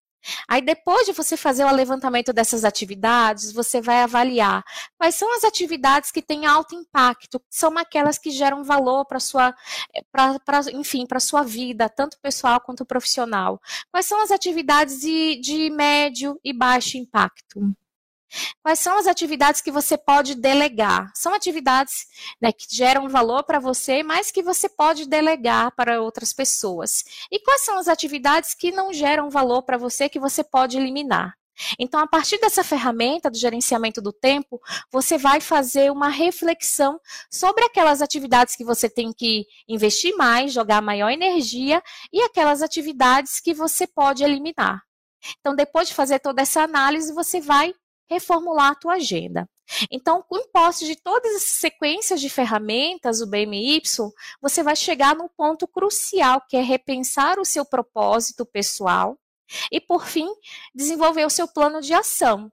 Aí, 0.48 0.62
depois 0.62 1.06
de 1.06 1.14
você 1.14 1.36
fazer 1.38 1.64
o 1.66 1.72
levantamento 1.72 2.34
dessas 2.34 2.64
atividades, 2.64 3.52
você 3.52 3.82
vai 3.82 4.02
avaliar 4.02 4.64
quais 4.98 5.16
são 5.16 5.34
as 5.36 5.44
atividades 5.44 6.12
que 6.12 6.22
têm 6.22 6.46
alto 6.46 6.76
impacto, 6.76 7.42
são 7.50 7.78
aquelas 7.78 8.18
que 8.18 8.32
geram 8.32 8.64
valor 8.64 9.06
para 9.06 9.20
sua, 9.20 9.54
eh, 9.94 10.04
pra, 10.12 10.40
pra, 10.40 10.62
enfim, 10.74 11.06
para 11.06 11.20
sua 11.20 11.44
vida, 11.44 11.90
tanto 11.90 12.20
pessoal 12.22 12.60
quanto 12.62 12.86
profissional. 12.86 13.62
Quais 13.92 14.06
são 14.06 14.22
as 14.22 14.32
atividades 14.32 15.02
de, 15.02 15.40
de 15.42 15.70
médio 15.70 16.40
e 16.44 16.54
baixo 16.54 16.98
impacto? 16.98 17.76
Quais 18.62 18.80
são 18.80 18.98
as 18.98 19.08
atividades 19.08 19.62
que 19.62 19.72
você 19.72 19.98
pode 19.98 20.36
delegar? 20.36 21.12
São 21.16 21.34
atividades 21.34 22.06
né, 22.42 22.52
que 22.52 22.66
geram 22.70 23.10
valor 23.10 23.44
para 23.44 23.60
você, 23.60 24.04
mas 24.04 24.32
que 24.32 24.42
você 24.42 24.70
pode 24.70 25.08
delegar 25.08 25.72
para 25.76 26.02
outras 26.02 26.34
pessoas. 26.34 27.04
E 27.32 27.40
quais 27.40 27.64
são 27.64 27.78
as 27.78 27.88
atividades 27.88 28.54
que 28.54 28.72
não 28.72 28.94
geram 28.94 29.30
valor 29.30 29.64
para 29.64 29.78
você, 29.78 30.08
que 30.08 30.20
você 30.20 30.44
pode 30.44 30.78
eliminar? 30.78 31.36
Então, 31.78 32.00
a 32.00 32.08
partir 32.08 32.40
dessa 32.40 32.64
ferramenta 32.64 33.30
do 33.30 33.38
gerenciamento 33.38 34.02
do 34.02 34.12
tempo, 34.12 34.60
você 34.92 35.18
vai 35.18 35.40
fazer 35.40 35.92
uma 35.92 36.10
reflexão 36.10 37.00
sobre 37.30 37.64
aquelas 37.66 38.02
atividades 38.02 38.56
que 38.56 38.64
você 38.64 38.90
tem 38.90 39.12
que 39.14 39.46
investir 39.68 40.16
mais, 40.16 40.54
jogar 40.54 40.82
maior 40.82 41.10
energia 41.10 41.84
e 42.12 42.22
aquelas 42.22 42.62
atividades 42.62 43.40
que 43.40 43.54
você 43.54 43.86
pode 43.86 44.24
eliminar. 44.24 44.82
Então, 45.40 45.56
depois 45.56 45.90
de 45.90 45.94
fazer 45.94 46.20
toda 46.20 46.42
essa 46.42 46.62
análise, 46.62 47.14
você 47.14 47.40
vai 47.40 47.76
reformular 48.12 48.72
a 48.72 48.76
tua 48.76 48.94
agenda. 48.96 49.50
Então, 49.90 50.22
com 50.22 50.36
o 50.36 50.48
posse 50.50 50.86
de 50.86 50.98
todas 50.98 51.34
as 51.36 51.44
sequências 51.44 52.20
de 52.20 52.30
ferramentas, 52.30 53.22
o 53.22 53.28
BMY, 53.28 53.82
você 54.42 54.62
vai 54.62 54.76
chegar 54.76 55.16
no 55.16 55.30
ponto 55.30 55.66
crucial, 55.66 56.42
que 56.48 56.58
é 56.58 56.62
repensar 56.62 57.40
o 57.40 57.46
seu 57.46 57.64
propósito 57.64 58.46
pessoal 58.46 59.18
e, 59.72 59.80
por 59.80 60.06
fim, 60.06 60.28
desenvolver 60.76 61.26
o 61.26 61.30
seu 61.30 61.48
plano 61.48 61.82
de 61.82 61.94
ação. 61.94 62.52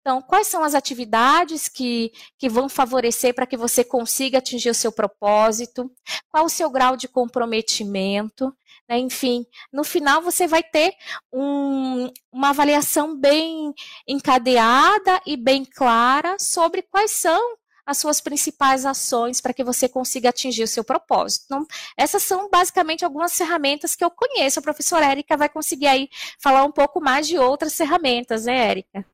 Então, 0.00 0.22
quais 0.22 0.46
são 0.46 0.62
as 0.62 0.74
atividades 0.74 1.68
que, 1.68 2.12
que 2.38 2.48
vão 2.48 2.68
favorecer 2.68 3.34
para 3.34 3.46
que 3.46 3.56
você 3.56 3.82
consiga 3.82 4.38
atingir 4.38 4.70
o 4.70 4.74
seu 4.74 4.92
propósito? 4.92 5.90
Qual 6.30 6.44
o 6.44 6.50
seu 6.50 6.70
grau 6.70 6.96
de 6.96 7.08
comprometimento? 7.08 8.54
Né? 8.90 8.98
Enfim, 8.98 9.46
no 9.72 9.84
final 9.84 10.20
você 10.20 10.48
vai 10.48 10.64
ter 10.64 10.92
um, 11.32 12.10
uma 12.32 12.50
avaliação 12.50 13.16
bem 13.16 13.72
encadeada 14.06 15.20
e 15.24 15.36
bem 15.36 15.64
clara 15.64 16.36
sobre 16.40 16.82
quais 16.82 17.12
são 17.12 17.56
as 17.86 17.98
suas 17.98 18.20
principais 18.20 18.84
ações 18.84 19.40
para 19.40 19.54
que 19.54 19.64
você 19.64 19.88
consiga 19.88 20.28
atingir 20.28 20.62
o 20.64 20.68
seu 20.68 20.84
propósito. 20.84 21.44
Então, 21.46 21.66
essas 21.96 22.22
são 22.22 22.48
basicamente 22.48 23.04
algumas 23.04 23.36
ferramentas 23.36 23.96
que 23.96 24.04
eu 24.04 24.10
conheço. 24.10 24.58
A 24.58 24.62
professora 24.62 25.06
Érica 25.06 25.36
vai 25.36 25.48
conseguir 25.48 25.86
aí 25.86 26.08
falar 26.40 26.64
um 26.64 26.72
pouco 26.72 27.00
mais 27.00 27.26
de 27.26 27.38
outras 27.38 27.76
ferramentas, 27.76 28.44
né, 28.44 28.68
Érica? 28.68 29.04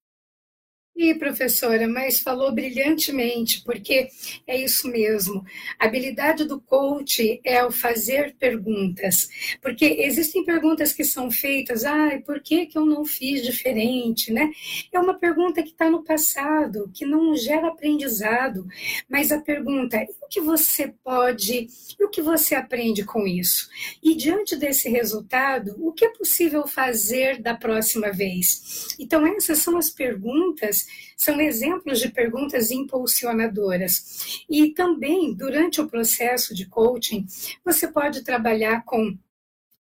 E 0.98 1.14
professora, 1.14 1.86
mas 1.86 2.20
falou 2.20 2.50
brilhantemente, 2.50 3.62
porque 3.64 4.08
é 4.46 4.56
isso 4.58 4.88
mesmo. 4.88 5.44
A 5.78 5.84
habilidade 5.84 6.46
do 6.46 6.58
coach 6.58 7.38
é 7.44 7.62
o 7.62 7.70
fazer 7.70 8.34
perguntas, 8.38 9.28
porque 9.60 9.84
existem 9.84 10.42
perguntas 10.42 10.94
que 10.94 11.04
são 11.04 11.30
feitas, 11.30 11.84
ah, 11.84 12.18
por 12.24 12.40
que, 12.40 12.64
que 12.64 12.78
eu 12.78 12.86
não 12.86 13.04
fiz 13.04 13.42
diferente, 13.42 14.32
né? 14.32 14.50
É 14.90 14.98
uma 14.98 15.12
pergunta 15.12 15.62
que 15.62 15.68
está 15.68 15.90
no 15.90 16.02
passado, 16.02 16.90
que 16.94 17.04
não 17.04 17.36
gera 17.36 17.68
aprendizado, 17.68 18.66
mas 19.06 19.30
a 19.30 19.38
pergunta, 19.38 19.98
o 20.22 20.28
que 20.28 20.40
você 20.40 20.94
pode, 21.04 21.68
o 22.00 22.08
que 22.08 22.22
você 22.22 22.54
aprende 22.54 23.04
com 23.04 23.26
isso? 23.26 23.68
E 24.02 24.14
diante 24.14 24.56
desse 24.56 24.88
resultado, 24.88 25.76
o 25.78 25.92
que 25.92 26.06
é 26.06 26.08
possível 26.08 26.66
fazer 26.66 27.42
da 27.42 27.54
próxima 27.54 28.10
vez? 28.10 28.96
Então, 28.98 29.26
essas 29.26 29.58
são 29.58 29.76
as 29.76 29.90
perguntas 29.90 30.85
são 31.16 31.40
exemplos 31.40 31.98
de 31.98 32.08
perguntas 32.08 32.70
impulsionadoras. 32.70 34.44
E 34.48 34.72
também, 34.72 35.34
durante 35.34 35.80
o 35.80 35.88
processo 35.88 36.54
de 36.54 36.66
coaching, 36.66 37.26
você 37.64 37.88
pode 37.88 38.22
trabalhar 38.22 38.84
com 38.84 39.16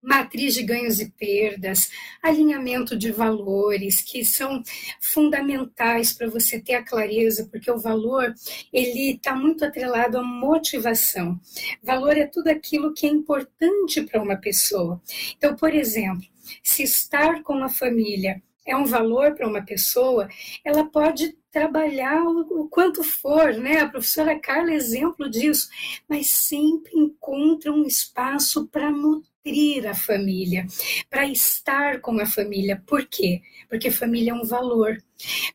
matriz 0.02 0.54
de 0.54 0.62
ganhos 0.62 0.98
e 0.98 1.10
perdas, 1.10 1.90
alinhamento 2.22 2.96
de 2.96 3.12
valores 3.12 4.00
que 4.00 4.24
são 4.24 4.62
fundamentais 5.00 6.12
para 6.12 6.28
você 6.28 6.58
ter 6.58 6.74
a 6.74 6.84
clareza, 6.84 7.48
porque 7.50 7.70
o 7.70 7.78
valor 7.78 8.34
ele 8.72 9.12
está 9.12 9.34
muito 9.34 9.64
atrelado 9.64 10.18
à 10.18 10.22
motivação. 10.22 11.38
Valor 11.82 12.16
é 12.16 12.26
tudo 12.26 12.48
aquilo 12.48 12.94
que 12.94 13.06
é 13.06 13.10
importante 13.10 14.02
para 14.02 14.22
uma 14.22 14.36
pessoa. 14.36 15.00
Então, 15.36 15.54
por 15.54 15.74
exemplo, 15.74 16.26
se 16.62 16.82
estar 16.82 17.42
com 17.42 17.62
a 17.62 17.68
família 17.68 18.42
é 18.66 18.76
um 18.76 18.84
valor 18.84 19.34
para 19.34 19.48
uma 19.48 19.62
pessoa, 19.62 20.28
ela 20.64 20.84
pode 20.84 21.36
trabalhar 21.50 22.22
o, 22.22 22.68
quanto 22.68 23.02
for, 23.02 23.54
né? 23.54 23.80
A 23.80 23.88
professora 23.88 24.38
Carla 24.38 24.70
é 24.70 24.74
exemplo 24.74 25.28
disso, 25.28 25.68
mas 26.08 26.30
sempre 26.30 26.92
encontra 26.94 27.72
um 27.72 27.84
espaço 27.84 28.68
para 28.68 28.90
nutrir 28.90 29.88
a 29.88 29.94
família, 29.94 30.66
para 31.08 31.26
estar 31.26 32.00
com 32.00 32.20
a 32.20 32.26
família. 32.26 32.82
Por 32.86 33.06
quê? 33.06 33.42
Porque 33.68 33.90
família 33.90 34.30
é 34.30 34.34
um 34.34 34.44
valor. 34.44 35.02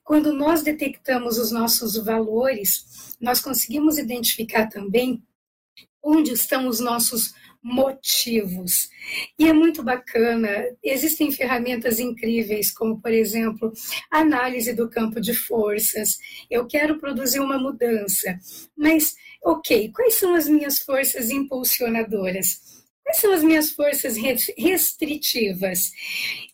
Quando 0.03 0.33
nós 0.33 0.63
detectamos 0.63 1.37
os 1.37 1.51
nossos 1.51 1.95
valores, 1.97 3.15
nós 3.21 3.39
conseguimos 3.39 3.97
identificar 3.97 4.67
também 4.67 5.23
onde 6.03 6.31
estão 6.31 6.67
os 6.67 6.79
nossos 6.79 7.33
motivos. 7.65 8.89
E 9.39 9.47
é 9.47 9.51
muito 9.51 9.81
bacana, 9.81 10.49
existem 10.83 11.31
ferramentas 11.31 11.99
incríveis, 11.99 12.71
como, 12.71 13.01
por 13.01 13.11
exemplo, 13.11 13.73
análise 14.11 14.71
do 14.71 14.87
campo 14.87 15.19
de 15.19 15.33
forças. 15.33 16.19
Eu 16.47 16.67
quero 16.67 16.99
produzir 16.99 17.39
uma 17.39 17.57
mudança, 17.57 18.37
mas, 18.77 19.15
ok, 19.43 19.91
quais 19.91 20.13
são 20.13 20.35
as 20.35 20.47
minhas 20.47 20.77
forças 20.77 21.31
impulsionadoras? 21.31 22.61
Quais 23.01 23.17
são 23.17 23.33
as 23.33 23.43
minhas 23.43 23.71
forças 23.71 24.15
restritivas? 24.55 25.91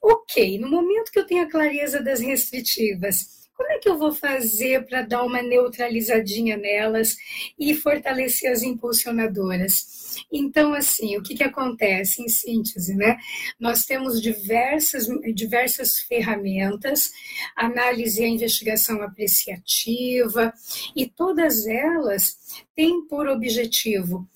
Ok, 0.01 0.57
no 0.59 0.69
momento 0.69 1.11
que 1.11 1.19
eu 1.19 1.25
tenho 1.25 1.43
a 1.43 1.49
clareza 1.49 2.01
das 2.01 2.21
restritivas, 2.21 3.40
como 3.61 3.73
é 3.73 3.77
que 3.77 3.87
eu 3.87 3.97
vou 3.97 4.11
fazer 4.11 4.87
para 4.87 5.03
dar 5.03 5.23
uma 5.23 5.39
neutralizadinha 5.43 6.57
nelas 6.57 7.15
e 7.59 7.75
fortalecer 7.75 8.51
as 8.51 8.63
impulsionadoras? 8.63 10.15
Então, 10.31 10.73
assim, 10.73 11.15
o 11.15 11.21
que, 11.21 11.35
que 11.35 11.43
acontece 11.43 12.23
em 12.23 12.27
síntese, 12.27 12.95
né? 12.95 13.17
Nós 13.59 13.85
temos 13.85 14.19
diversas, 14.19 15.05
diversas 15.35 15.99
ferramentas, 15.99 17.11
análise 17.55 18.23
e 18.23 18.27
investigação 18.27 18.99
apreciativa, 19.03 20.51
e 20.95 21.07
todas 21.07 21.67
elas 21.67 22.65
têm 22.75 23.05
por 23.05 23.27
objetivo 23.27 24.27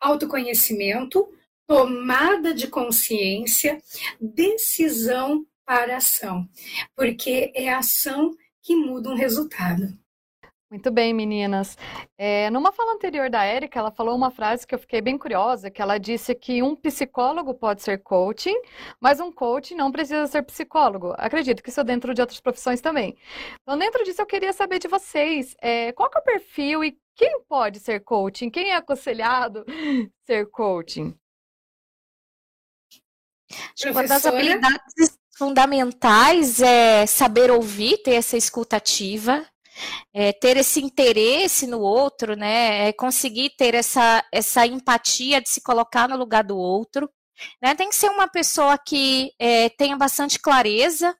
autoconhecimento, 0.00 1.28
tomada 1.66 2.54
de 2.54 2.68
consciência, 2.68 3.82
decisão 4.20 5.44
para 5.66 5.98
ação, 5.98 6.48
porque 6.96 7.52
é 7.54 7.68
ação 7.72 8.34
que 8.62 8.76
muda 8.76 9.10
um 9.10 9.14
resultado. 9.14 9.98
Muito 10.70 10.88
bem, 10.88 11.12
meninas. 11.12 11.76
É, 12.16 12.48
numa 12.48 12.70
fala 12.70 12.92
anterior 12.92 13.28
da 13.28 13.42
Érica, 13.44 13.80
ela 13.80 13.90
falou 13.90 14.14
uma 14.14 14.30
frase 14.30 14.64
que 14.64 14.72
eu 14.72 14.78
fiquei 14.78 15.00
bem 15.00 15.18
curiosa, 15.18 15.68
que 15.68 15.82
ela 15.82 15.98
disse 15.98 16.32
que 16.32 16.62
um 16.62 16.76
psicólogo 16.76 17.52
pode 17.54 17.82
ser 17.82 17.98
coaching, 17.98 18.54
mas 19.00 19.18
um 19.18 19.32
coach 19.32 19.74
não 19.74 19.90
precisa 19.90 20.28
ser 20.28 20.42
psicólogo. 20.42 21.12
Acredito 21.18 21.60
que 21.60 21.70
isso 21.70 21.80
é 21.80 21.84
dentro 21.84 22.14
de 22.14 22.20
outras 22.20 22.38
profissões 22.38 22.80
também. 22.80 23.16
Então, 23.62 23.76
dentro 23.76 24.04
disso, 24.04 24.22
eu 24.22 24.26
queria 24.26 24.52
saber 24.52 24.78
de 24.78 24.86
vocês, 24.86 25.56
é, 25.60 25.90
qual 25.90 26.08
é 26.14 26.18
o 26.20 26.22
perfil 26.22 26.84
e 26.84 26.96
quem 27.16 27.42
pode 27.48 27.80
ser 27.80 28.04
coaching? 28.04 28.48
Quem 28.48 28.70
é 28.70 28.76
aconselhado 28.76 29.64
ser 30.24 30.48
coaching? 30.50 31.18
Uma 33.90 34.06
das 34.06 34.24
habilidades 34.24 35.18
fundamentais 35.40 36.60
é 36.60 37.06
saber 37.06 37.50
ouvir, 37.50 38.02
ter 38.02 38.12
essa 38.12 38.36
escutativa, 38.36 39.42
é, 40.12 40.34
ter 40.34 40.58
esse 40.58 40.84
interesse 40.84 41.66
no 41.66 41.80
outro, 41.80 42.36
né? 42.36 42.88
É 42.88 42.92
conseguir 42.92 43.48
ter 43.56 43.74
essa, 43.74 44.22
essa 44.30 44.66
empatia 44.66 45.40
de 45.40 45.48
se 45.48 45.62
colocar 45.62 46.06
no 46.06 46.18
lugar 46.18 46.44
do 46.44 46.58
outro. 46.58 47.10
Né? 47.62 47.74
Tem 47.74 47.88
que 47.88 47.96
ser 47.96 48.10
uma 48.10 48.28
pessoa 48.28 48.76
que 48.76 49.32
é, 49.38 49.70
tenha 49.70 49.96
bastante 49.96 50.38
clareza. 50.38 51.16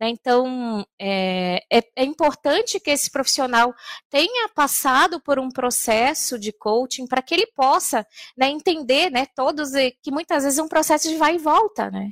Né? 0.00 0.08
Então, 0.08 0.84
é, 1.00 1.62
é, 1.72 1.82
é 1.98 2.04
importante 2.04 2.80
que 2.80 2.90
esse 2.90 3.12
profissional 3.12 3.72
tenha 4.10 4.48
passado 4.48 5.20
por 5.20 5.38
um 5.38 5.48
processo 5.48 6.36
de 6.36 6.50
coaching 6.52 7.06
para 7.06 7.22
que 7.22 7.32
ele 7.32 7.46
possa 7.54 8.04
né, 8.36 8.48
entender, 8.50 9.08
né, 9.08 9.24
todos, 9.36 9.70
que 10.02 10.10
muitas 10.10 10.42
vezes 10.42 10.58
é 10.58 10.62
um 10.64 10.68
processo 10.68 11.08
de 11.08 11.16
vai 11.16 11.36
e 11.36 11.38
volta, 11.38 11.88
né? 11.88 12.10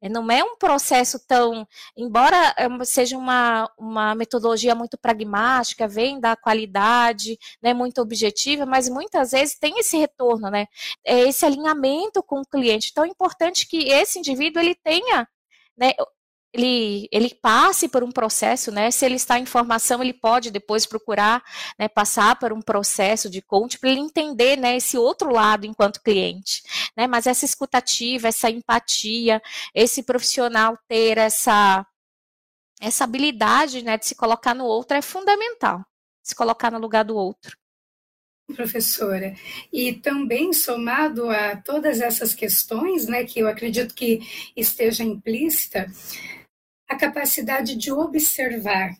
É, 0.00 0.08
não 0.08 0.30
é 0.30 0.42
um 0.42 0.56
processo 0.56 1.18
tão, 1.26 1.66
embora 1.96 2.54
é 2.56 2.84
seja 2.84 3.16
uma, 3.18 3.70
uma 3.78 4.14
metodologia 4.14 4.74
muito 4.74 4.96
pragmática, 4.98 5.86
vem 5.86 6.18
da 6.18 6.36
qualidade, 6.36 7.38
né, 7.62 7.74
muito 7.74 8.00
objetiva, 8.00 8.64
mas 8.64 8.88
muitas 8.88 9.32
vezes 9.32 9.58
tem 9.58 9.78
esse 9.78 9.96
retorno, 9.98 10.50
né, 10.50 10.66
é 11.04 11.20
esse 11.28 11.44
alinhamento 11.44 12.22
com 12.22 12.40
o 12.40 12.46
cliente. 12.46 12.88
Então 12.90 13.04
é 13.04 13.08
importante 13.08 13.66
que 13.66 13.88
esse 13.88 14.18
indivíduo 14.18 14.62
ele 14.62 14.74
tenha 14.74 15.28
né, 15.76 15.92
ele, 16.52 17.08
ele 17.12 17.34
passe 17.34 17.88
por 17.88 18.02
um 18.02 18.10
processo, 18.10 18.72
né? 18.72 18.90
Se 18.90 19.04
ele 19.04 19.14
está 19.14 19.38
em 19.38 19.46
formação, 19.46 20.02
ele 20.02 20.12
pode 20.12 20.50
depois 20.50 20.84
procurar 20.84 21.42
né, 21.78 21.88
passar 21.88 22.36
por 22.38 22.52
um 22.52 22.60
processo 22.60 23.30
de 23.30 23.40
coaching 23.40 23.78
para 23.78 23.90
ele 23.90 24.00
entender 24.00 24.56
né, 24.56 24.76
esse 24.76 24.98
outro 24.98 25.32
lado 25.32 25.64
enquanto 25.64 26.02
cliente. 26.02 26.62
Né? 26.96 27.06
Mas 27.06 27.26
essa 27.26 27.44
escutativa, 27.44 28.28
essa 28.28 28.50
empatia, 28.50 29.40
esse 29.74 30.02
profissional 30.02 30.76
ter 30.88 31.18
essa, 31.18 31.86
essa 32.80 33.04
habilidade 33.04 33.82
né, 33.82 33.96
de 33.96 34.06
se 34.06 34.14
colocar 34.16 34.54
no 34.54 34.64
outro 34.64 34.96
é 34.96 35.02
fundamental. 35.02 35.84
Se 36.22 36.34
colocar 36.34 36.70
no 36.70 36.78
lugar 36.78 37.04
do 37.04 37.16
outro 37.16 37.60
professora. 38.50 39.34
E 39.72 39.92
também 39.92 40.52
somado 40.52 41.30
a 41.30 41.56
todas 41.56 42.00
essas 42.00 42.34
questões, 42.34 43.06
né, 43.06 43.24
que 43.24 43.38
eu 43.38 43.48
acredito 43.48 43.94
que 43.94 44.20
esteja 44.56 45.04
implícita, 45.04 45.86
a 46.90 46.96
capacidade 46.96 47.76
de 47.76 47.92
observar, 47.92 48.96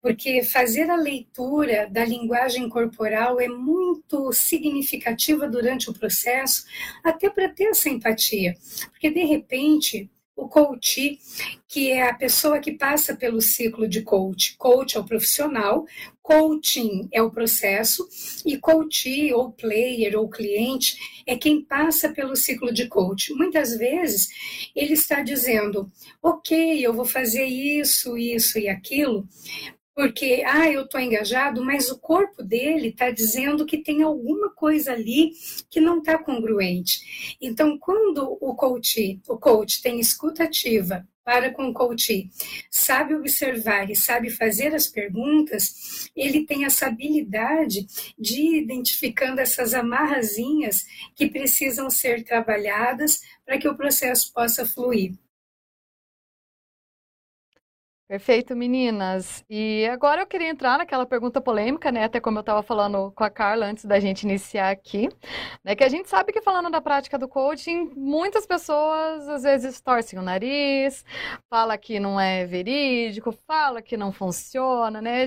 porque 0.00 0.44
fazer 0.44 0.88
a 0.88 0.94
leitura 0.94 1.88
da 1.90 2.04
linguagem 2.04 2.68
corporal 2.68 3.40
é 3.40 3.48
muito 3.48 4.32
significativa 4.32 5.48
durante 5.48 5.90
o 5.90 5.92
processo, 5.92 6.64
até 7.02 7.28
para 7.28 7.48
ter 7.48 7.64
essa 7.64 7.88
empatia. 7.88 8.54
Porque, 8.92 9.10
de 9.10 9.24
repente, 9.24 10.08
o 10.36 10.48
coach, 10.48 11.18
que 11.66 11.90
é 11.90 12.08
a 12.08 12.14
pessoa 12.14 12.60
que 12.60 12.72
passa 12.72 13.16
pelo 13.16 13.42
ciclo 13.42 13.88
de 13.88 14.02
coach. 14.02 14.56
Coach 14.56 14.96
é 14.96 15.00
o 15.00 15.04
profissional, 15.04 15.84
coaching 16.22 17.08
é 17.12 17.20
o 17.20 17.30
processo, 17.30 18.08
e 18.46 18.56
coach, 18.56 19.32
ou 19.32 19.52
player, 19.52 20.18
ou 20.18 20.28
cliente, 20.28 20.96
é 21.26 21.36
quem 21.36 21.60
passa 21.60 22.10
pelo 22.10 22.36
ciclo 22.36 22.72
de 22.72 22.86
coach. 22.88 23.34
Muitas 23.34 23.76
vezes 23.76 24.28
ele 24.74 24.94
está 24.94 25.22
dizendo, 25.22 25.90
ok, 26.22 26.84
eu 26.84 26.92
vou 26.92 27.04
fazer 27.04 27.44
isso, 27.44 28.16
isso 28.16 28.58
e 28.58 28.68
aquilo, 28.68 29.28
porque, 29.94 30.42
ah, 30.46 30.70
eu 30.70 30.84
estou 30.84 30.98
engajado, 30.98 31.62
mas 31.62 31.90
o 31.90 31.98
corpo 31.98 32.42
dele 32.42 32.88
está 32.88 33.10
dizendo 33.10 33.66
que 33.66 33.76
tem 33.76 34.02
alguma 34.02 34.50
coisa 34.50 34.92
ali 34.92 35.32
que 35.68 35.80
não 35.80 35.98
está 35.98 36.16
congruente. 36.16 37.36
Então, 37.40 37.78
quando 37.78 38.38
o 38.40 38.54
coach, 38.54 39.20
o 39.28 39.36
coach 39.36 39.82
tem 39.82 40.00
escuta 40.00 40.44
ativa 40.44 41.06
para 41.24 41.52
com 41.52 41.68
o 41.68 41.72
coach, 41.72 42.30
sabe 42.70 43.14
observar 43.14 43.90
e 43.90 43.96
sabe 43.96 44.30
fazer 44.30 44.74
as 44.74 44.86
perguntas, 44.86 46.10
ele 46.16 46.44
tem 46.44 46.64
essa 46.64 46.86
habilidade 46.86 47.86
de 48.18 48.40
ir 48.40 48.62
identificando 48.62 49.40
essas 49.40 49.74
amarrazinhas 49.74 50.84
que 51.14 51.28
precisam 51.28 51.88
ser 51.88 52.24
trabalhadas 52.24 53.22
para 53.44 53.58
que 53.58 53.68
o 53.68 53.76
processo 53.76 54.32
possa 54.32 54.66
fluir. 54.66 55.14
Perfeito, 58.12 58.54
meninas. 58.54 59.42
E 59.48 59.88
agora 59.90 60.20
eu 60.20 60.26
queria 60.26 60.50
entrar 60.50 60.76
naquela 60.76 61.06
pergunta 61.06 61.40
polêmica, 61.40 61.90
né? 61.90 62.04
Até 62.04 62.20
como 62.20 62.36
eu 62.36 62.40
estava 62.42 62.62
falando 62.62 63.10
com 63.12 63.24
a 63.24 63.30
Carla 63.30 63.64
antes 63.64 63.86
da 63.86 63.98
gente 63.98 64.24
iniciar 64.24 64.68
aqui, 64.68 65.08
né? 65.64 65.74
Que 65.74 65.82
a 65.82 65.88
gente 65.88 66.10
sabe 66.10 66.30
que 66.30 66.42
falando 66.42 66.68
da 66.68 66.78
prática 66.78 67.16
do 67.16 67.26
coaching, 67.26 67.90
muitas 67.96 68.44
pessoas 68.44 69.26
às 69.30 69.44
vezes 69.44 69.80
torcem 69.80 70.18
o 70.18 70.22
nariz, 70.22 71.06
fala 71.48 71.78
que 71.78 71.98
não 71.98 72.20
é 72.20 72.44
verídico, 72.44 73.32
fala 73.46 73.80
que 73.80 73.96
não 73.96 74.12
funciona, 74.12 75.00
né? 75.00 75.24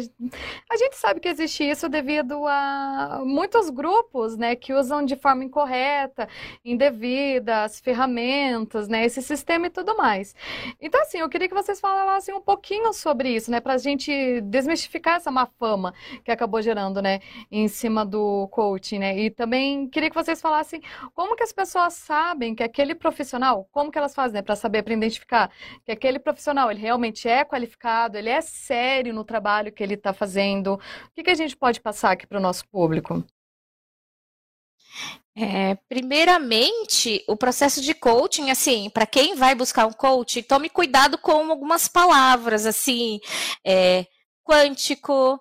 A 0.71 0.77
gente 0.77 0.95
sabe 0.95 1.19
que 1.19 1.27
existe 1.27 1.63
isso 1.63 1.89
devido 1.89 2.45
a 2.45 3.23
muitos 3.25 3.71
grupos, 3.71 4.37
né? 4.37 4.55
Que 4.55 4.73
usam 4.75 5.03
de 5.03 5.15
forma 5.15 5.43
incorreta, 5.43 6.29
indevida, 6.63 7.63
as 7.63 7.79
ferramentas, 7.79 8.87
né? 8.87 9.03
Esse 9.03 9.23
sistema 9.23 9.65
e 9.65 9.71
tudo 9.71 9.97
mais. 9.97 10.35
Então, 10.79 11.01
assim, 11.01 11.17
eu 11.17 11.29
queria 11.29 11.47
que 11.47 11.55
vocês 11.55 11.79
falassem 11.79 12.35
um 12.35 12.41
pouquinho 12.41 12.74
pouquinho 12.75 12.93
sobre 12.93 13.29
isso, 13.29 13.49
né? 13.49 13.59
Para 13.59 13.73
a 13.73 13.77
gente 13.77 14.41
desmistificar 14.41 15.17
essa 15.17 15.31
má 15.31 15.45
fama 15.45 15.93
que 16.23 16.31
acabou 16.31 16.61
gerando, 16.61 17.01
né? 17.01 17.19
Em 17.51 17.67
cima 17.67 18.05
do 18.05 18.47
coaching, 18.49 18.99
né? 18.99 19.17
E 19.17 19.29
também 19.29 19.87
queria 19.89 20.09
que 20.09 20.15
vocês 20.15 20.41
falassem 20.41 20.81
como 21.13 21.35
que 21.35 21.43
as 21.43 21.53
pessoas 21.53 21.93
sabem 21.93 22.53
que 22.55 22.63
aquele 22.63 22.93
profissional, 22.95 23.67
como 23.71 23.91
que 23.91 23.97
elas 23.97 24.13
fazem, 24.13 24.35
né? 24.35 24.41
Para 24.41 24.55
saber, 24.55 24.83
para 24.83 24.93
identificar 24.93 25.49
que 25.85 25.91
aquele 25.91 26.19
profissional, 26.19 26.69
ele 26.69 26.81
realmente 26.81 27.27
é 27.27 27.45
qualificado, 27.45 28.17
ele 28.17 28.29
é 28.29 28.41
sério 28.41 29.13
no 29.13 29.23
trabalho 29.23 29.71
que 29.71 29.83
ele 29.83 29.93
está 29.95 30.13
fazendo. 30.13 30.73
O 30.73 30.79
que, 31.15 31.23
que 31.23 31.31
a 31.31 31.35
gente 31.35 31.55
pode 31.55 31.79
passar 31.81 32.11
aqui 32.11 32.27
para 32.27 32.37
o 32.39 32.41
nosso 32.41 32.67
público? 32.67 33.23
É, 35.37 35.75
primeiramente, 35.89 37.23
o 37.27 37.35
processo 37.35 37.81
de 37.81 37.93
coaching, 37.93 38.49
assim, 38.51 38.89
para 38.89 39.05
quem 39.05 39.35
vai 39.35 39.53
buscar 39.53 39.85
um 39.85 39.91
coach, 39.91 40.41
tome 40.43 40.69
cuidado 40.69 41.17
com 41.17 41.51
algumas 41.51 41.89
palavras, 41.89 42.65
assim, 42.65 43.19
é, 43.65 44.05
quântico, 44.45 45.37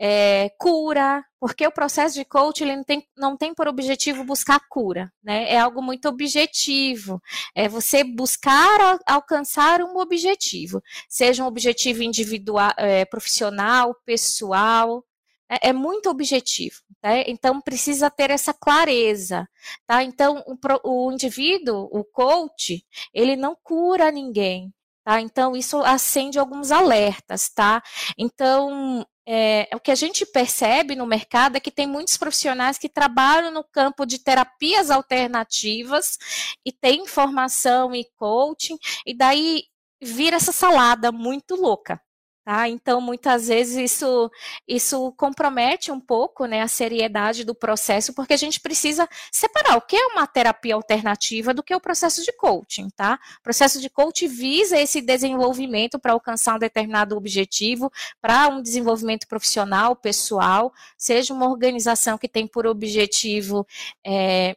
é, 0.00 0.50
cura, 0.58 1.24
porque 1.38 1.64
o 1.64 1.70
processo 1.70 2.16
de 2.16 2.24
coaching 2.24 2.64
ele 2.64 2.76
não, 2.76 2.84
tem, 2.84 3.06
não 3.16 3.36
tem 3.36 3.54
por 3.54 3.68
objetivo 3.68 4.24
buscar 4.24 4.58
cura, 4.68 5.12
né? 5.22 5.48
É 5.52 5.58
algo 5.58 5.80
muito 5.80 6.08
objetivo. 6.08 7.20
É 7.54 7.68
você 7.68 8.02
buscar 8.02 8.98
alcançar 9.06 9.80
um 9.80 9.98
objetivo, 9.98 10.82
seja 11.08 11.44
um 11.44 11.46
objetivo 11.46 12.02
individual, 12.02 12.72
é, 12.78 13.04
profissional, 13.04 13.94
pessoal, 14.04 15.04
é, 15.50 15.68
é 15.68 15.72
muito 15.72 16.08
objetivo. 16.08 16.76
Tá? 17.00 17.18
Então, 17.26 17.60
precisa 17.60 18.10
ter 18.10 18.30
essa 18.30 18.52
clareza. 18.52 19.48
Tá? 19.86 20.02
Então, 20.02 20.44
o, 20.46 21.06
o 21.08 21.12
indivíduo, 21.12 21.88
o 21.90 22.04
coach, 22.04 22.84
ele 23.12 23.36
não 23.36 23.56
cura 23.62 24.10
ninguém. 24.10 24.72
Tá? 25.04 25.20
Então, 25.20 25.56
isso 25.56 25.78
acende 25.78 26.38
alguns 26.38 26.70
alertas. 26.70 27.48
Tá? 27.48 27.82
Então, 28.18 29.06
é, 29.28 29.68
o 29.74 29.80
que 29.80 29.90
a 29.90 29.94
gente 29.96 30.24
percebe 30.24 30.94
no 30.94 31.04
mercado 31.04 31.56
é 31.56 31.60
que 31.60 31.70
tem 31.70 31.86
muitos 31.86 32.16
profissionais 32.16 32.78
que 32.78 32.88
trabalham 32.88 33.50
no 33.50 33.64
campo 33.64 34.06
de 34.06 34.20
terapias 34.20 34.88
alternativas 34.88 36.16
e 36.64 36.70
tem 36.70 37.06
formação 37.08 37.92
e 37.92 38.04
coaching, 38.16 38.78
e 39.04 39.12
daí 39.12 39.64
vira 40.00 40.36
essa 40.36 40.52
salada 40.52 41.10
muito 41.10 41.56
louca. 41.56 42.00
Tá? 42.46 42.68
Então, 42.68 43.00
muitas 43.00 43.48
vezes 43.48 43.90
isso, 43.90 44.30
isso 44.68 45.12
compromete 45.16 45.90
um 45.90 45.98
pouco 45.98 46.46
né, 46.46 46.62
a 46.62 46.68
seriedade 46.68 47.42
do 47.42 47.56
processo, 47.56 48.14
porque 48.14 48.34
a 48.34 48.36
gente 48.36 48.60
precisa 48.60 49.08
separar 49.32 49.76
o 49.76 49.80
que 49.80 49.96
é 49.96 50.06
uma 50.06 50.28
terapia 50.28 50.76
alternativa 50.76 51.52
do 51.52 51.60
que 51.60 51.72
é 51.72 51.76
o 51.76 51.80
processo 51.80 52.22
de 52.22 52.30
coaching. 52.30 52.88
Tá? 52.90 53.18
O 53.40 53.42
processo 53.42 53.80
de 53.80 53.90
coaching 53.90 54.28
visa 54.28 54.78
esse 54.78 55.00
desenvolvimento 55.00 55.98
para 55.98 56.12
alcançar 56.12 56.54
um 56.54 56.60
determinado 56.60 57.16
objetivo, 57.16 57.90
para 58.22 58.46
um 58.46 58.62
desenvolvimento 58.62 59.26
profissional, 59.26 59.96
pessoal, 59.96 60.72
seja 60.96 61.34
uma 61.34 61.50
organização 61.50 62.16
que 62.16 62.28
tem 62.28 62.46
por 62.46 62.64
objetivo 62.64 63.66
é, 64.06 64.56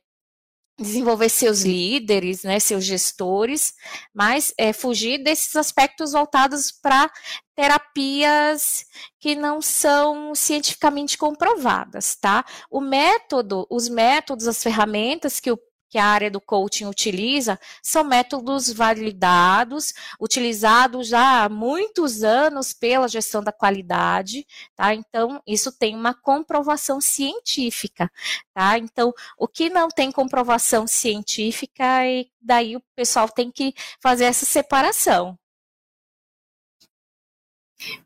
desenvolver 0.79 1.29
seus 1.29 1.61
líderes, 1.61 2.43
né, 2.43 2.59
seus 2.59 2.85
gestores, 2.85 3.73
mas 4.13 4.53
é, 4.57 4.71
fugir 4.73 5.21
desses 5.23 5.55
aspectos 5.55 6.13
voltados 6.13 6.71
para 6.71 7.11
terapias 7.55 8.85
que 9.19 9.35
não 9.35 9.61
são 9.61 10.33
cientificamente 10.33 11.17
comprovadas, 11.17 12.15
tá? 12.15 12.45
O 12.71 12.79
método, 12.79 13.67
os 13.69 13.89
métodos, 13.89 14.47
as 14.47 14.63
ferramentas 14.63 15.39
que 15.39 15.51
o 15.51 15.59
que 15.89 15.97
a 15.97 16.05
área 16.05 16.29
do 16.29 16.39
coaching 16.39 16.85
utiliza 16.85 17.59
são 17.81 18.03
métodos 18.03 18.71
validados, 18.71 19.93
utilizados 20.19 21.07
já 21.07 21.43
há 21.45 21.49
muitos 21.49 22.23
anos 22.23 22.73
pela 22.73 23.07
gestão 23.07 23.43
da 23.43 23.51
qualidade, 23.51 24.45
tá? 24.75 24.93
Então, 24.93 25.41
isso 25.47 25.71
tem 25.71 25.95
uma 25.95 26.13
comprovação 26.13 27.01
científica, 27.01 28.11
tá? 28.53 28.77
Então, 28.77 29.13
o 29.37 29.47
que 29.47 29.69
não 29.69 29.89
tem 29.89 30.11
comprovação 30.11 30.85
científica, 30.87 32.05
e 32.05 32.29
daí 32.41 32.75
o 32.75 32.83
pessoal 32.95 33.27
tem 33.27 33.51
que 33.51 33.73
fazer 33.99 34.25
essa 34.25 34.45
separação. 34.45 35.37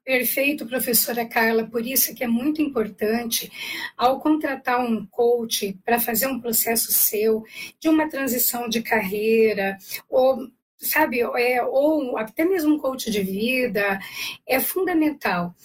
Perfeito, 0.04 0.66
professora 0.66 1.26
Carla. 1.26 1.66
Por 1.66 1.86
isso 1.86 2.14
que 2.14 2.24
é 2.24 2.28
muito 2.28 2.62
importante, 2.62 3.52
ao 3.98 4.20
contratar 4.20 4.80
um 4.80 5.06
coach 5.06 5.78
para 5.84 6.00
fazer 6.00 6.28
um 6.28 6.40
processo 6.40 6.92
seu 6.92 7.44
de 7.80 7.90
uma 7.90 8.10
transição 8.10 8.70
de 8.70 8.82
carreira, 8.82 9.78
ou 10.10 10.48
sabe, 10.78 11.22
é, 11.22 11.64
ou 11.64 12.18
até 12.18 12.46
mesmo 12.46 12.76
um 12.76 12.80
coach 12.80 13.10
de 13.10 13.22
vida, 13.22 14.00
é 14.46 14.60
fundamental. 14.60 15.56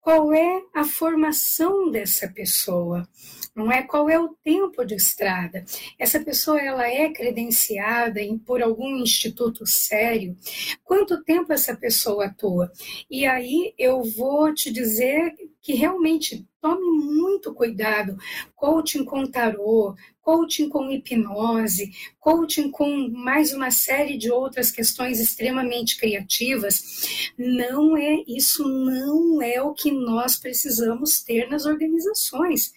Qual 0.00 0.32
é 0.32 0.62
a 0.74 0.84
formação 0.84 1.90
dessa 1.90 2.28
pessoa? 2.28 3.08
Não 3.54 3.70
é? 3.70 3.82
Qual 3.82 4.08
é 4.08 4.18
o 4.18 4.34
tempo 4.42 4.84
de 4.84 4.94
estrada? 4.94 5.64
Essa 5.98 6.20
pessoa 6.20 6.60
ela 6.60 6.86
é 6.88 7.10
credenciada 7.12 8.20
em, 8.20 8.38
por 8.38 8.62
algum 8.62 8.96
instituto 8.96 9.66
sério? 9.66 10.36
Quanto 10.82 11.22
tempo 11.22 11.52
essa 11.52 11.76
pessoa 11.76 12.26
atua? 12.26 12.72
E 13.10 13.26
aí 13.26 13.74
eu 13.78 14.02
vou 14.02 14.52
te 14.54 14.70
dizer 14.70 15.34
que 15.62 15.74
realmente 15.74 16.44
tome 16.60 16.84
muito 16.84 17.54
cuidado. 17.54 18.18
Coaching 18.56 19.04
com 19.04 19.26
tarô, 19.26 19.94
coaching 20.20 20.68
com 20.68 20.90
hipnose, 20.90 21.92
coaching 22.18 22.70
com 22.70 23.08
mais 23.08 23.52
uma 23.52 23.70
série 23.70 24.18
de 24.18 24.30
outras 24.30 24.70
questões 24.70 25.20
extremamente 25.20 25.96
criativas, 25.96 27.32
não 27.38 27.96
é 27.96 28.22
isso 28.26 28.68
não 28.68 29.40
é 29.40 29.62
o 29.62 29.72
que 29.72 29.90
nós 29.90 30.36
precisamos 30.36 31.22
ter 31.22 31.48
nas 31.48 31.64
organizações. 31.64 32.72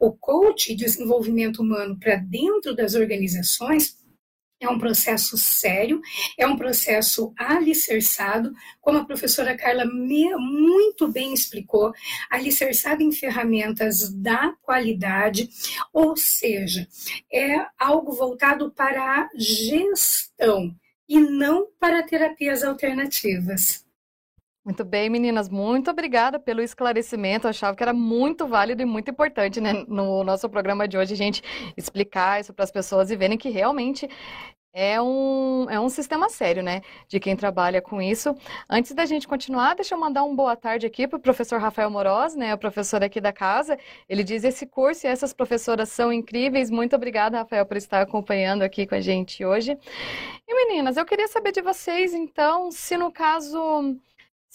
O 0.00 0.12
coaching 0.12 0.76
de 0.76 0.84
desenvolvimento 0.84 1.62
humano 1.62 1.98
para 1.98 2.16
dentro 2.16 2.74
das 2.74 2.94
organizações 2.94 3.96
é 4.60 4.68
um 4.68 4.78
processo 4.78 5.36
sério, 5.36 6.00
é 6.38 6.46
um 6.46 6.56
processo 6.56 7.32
alicerçado, 7.36 8.52
como 8.80 8.98
a 8.98 9.04
professora 9.04 9.56
Carla 9.56 9.84
muito 9.84 11.08
bem 11.08 11.34
explicou, 11.34 11.92
alicerçado 12.30 13.02
em 13.02 13.12
ferramentas 13.12 14.12
da 14.12 14.54
qualidade, 14.62 15.48
ou 15.92 16.16
seja, 16.16 16.88
é 17.32 17.66
algo 17.78 18.12
voltado 18.12 18.70
para 18.70 19.02
a 19.02 19.28
gestão 19.36 20.74
e 21.08 21.20
não 21.20 21.68
para 21.78 22.02
terapias 22.02 22.64
alternativas. 22.64 23.83
Muito 24.64 24.82
bem, 24.82 25.10
meninas, 25.10 25.50
muito 25.50 25.90
obrigada 25.90 26.38
pelo 26.38 26.62
esclarecimento. 26.62 27.46
Eu 27.46 27.50
achava 27.50 27.76
que 27.76 27.82
era 27.82 27.92
muito 27.92 28.46
válido 28.46 28.80
e 28.80 28.86
muito 28.86 29.10
importante, 29.10 29.60
né, 29.60 29.84
no 29.86 30.24
nosso 30.24 30.48
programa 30.48 30.88
de 30.88 30.96
hoje, 30.96 31.12
a 31.12 31.16
gente 31.16 31.42
explicar 31.76 32.40
isso 32.40 32.54
para 32.54 32.64
as 32.64 32.70
pessoas 32.70 33.10
e 33.10 33.16
verem 33.16 33.36
que 33.36 33.50
realmente 33.50 34.08
é 34.72 35.00
um, 35.02 35.66
é 35.68 35.78
um 35.78 35.90
sistema 35.90 36.30
sério, 36.30 36.62
né, 36.62 36.80
de 37.06 37.20
quem 37.20 37.36
trabalha 37.36 37.82
com 37.82 38.00
isso. 38.00 38.34
Antes 38.68 38.92
da 38.94 39.04
gente 39.04 39.28
continuar, 39.28 39.74
deixa 39.74 39.94
eu 39.94 40.00
mandar 40.00 40.24
um 40.24 40.34
boa 40.34 40.56
tarde 40.56 40.86
aqui 40.86 41.06
para 41.06 41.18
o 41.18 41.20
professor 41.20 41.60
Rafael 41.60 41.90
Moroz, 41.90 42.34
né, 42.34 42.54
o 42.54 42.58
professor 42.58 43.04
aqui 43.04 43.20
da 43.20 43.34
casa. 43.34 43.78
Ele 44.08 44.24
diz: 44.24 44.44
esse 44.44 44.66
curso 44.66 45.06
e 45.06 45.10
essas 45.10 45.34
professoras 45.34 45.90
são 45.90 46.10
incríveis. 46.10 46.70
Muito 46.70 46.96
obrigada, 46.96 47.36
Rafael, 47.36 47.66
por 47.66 47.76
estar 47.76 48.00
acompanhando 48.00 48.62
aqui 48.62 48.86
com 48.86 48.94
a 48.94 49.00
gente 49.00 49.44
hoje. 49.44 49.78
E 50.48 50.54
meninas, 50.54 50.96
eu 50.96 51.04
queria 51.04 51.28
saber 51.28 51.52
de 51.52 51.60
vocês, 51.60 52.14
então, 52.14 52.70
se 52.70 52.96
no 52.96 53.12
caso 53.12 53.94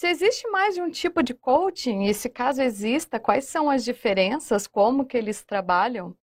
se 0.00 0.06
existe 0.08 0.48
mais 0.48 0.74
de 0.74 0.80
um 0.80 0.90
tipo 0.90 1.22
de 1.22 1.34
coaching, 1.34 2.04
e 2.04 2.14
se 2.14 2.30
caso 2.30 2.62
exista, 2.62 3.20
quais 3.20 3.44
são 3.44 3.68
as 3.68 3.84
diferenças, 3.84 4.66
como 4.66 5.04
que 5.04 5.14
eles 5.14 5.42
trabalham? 5.42 6.16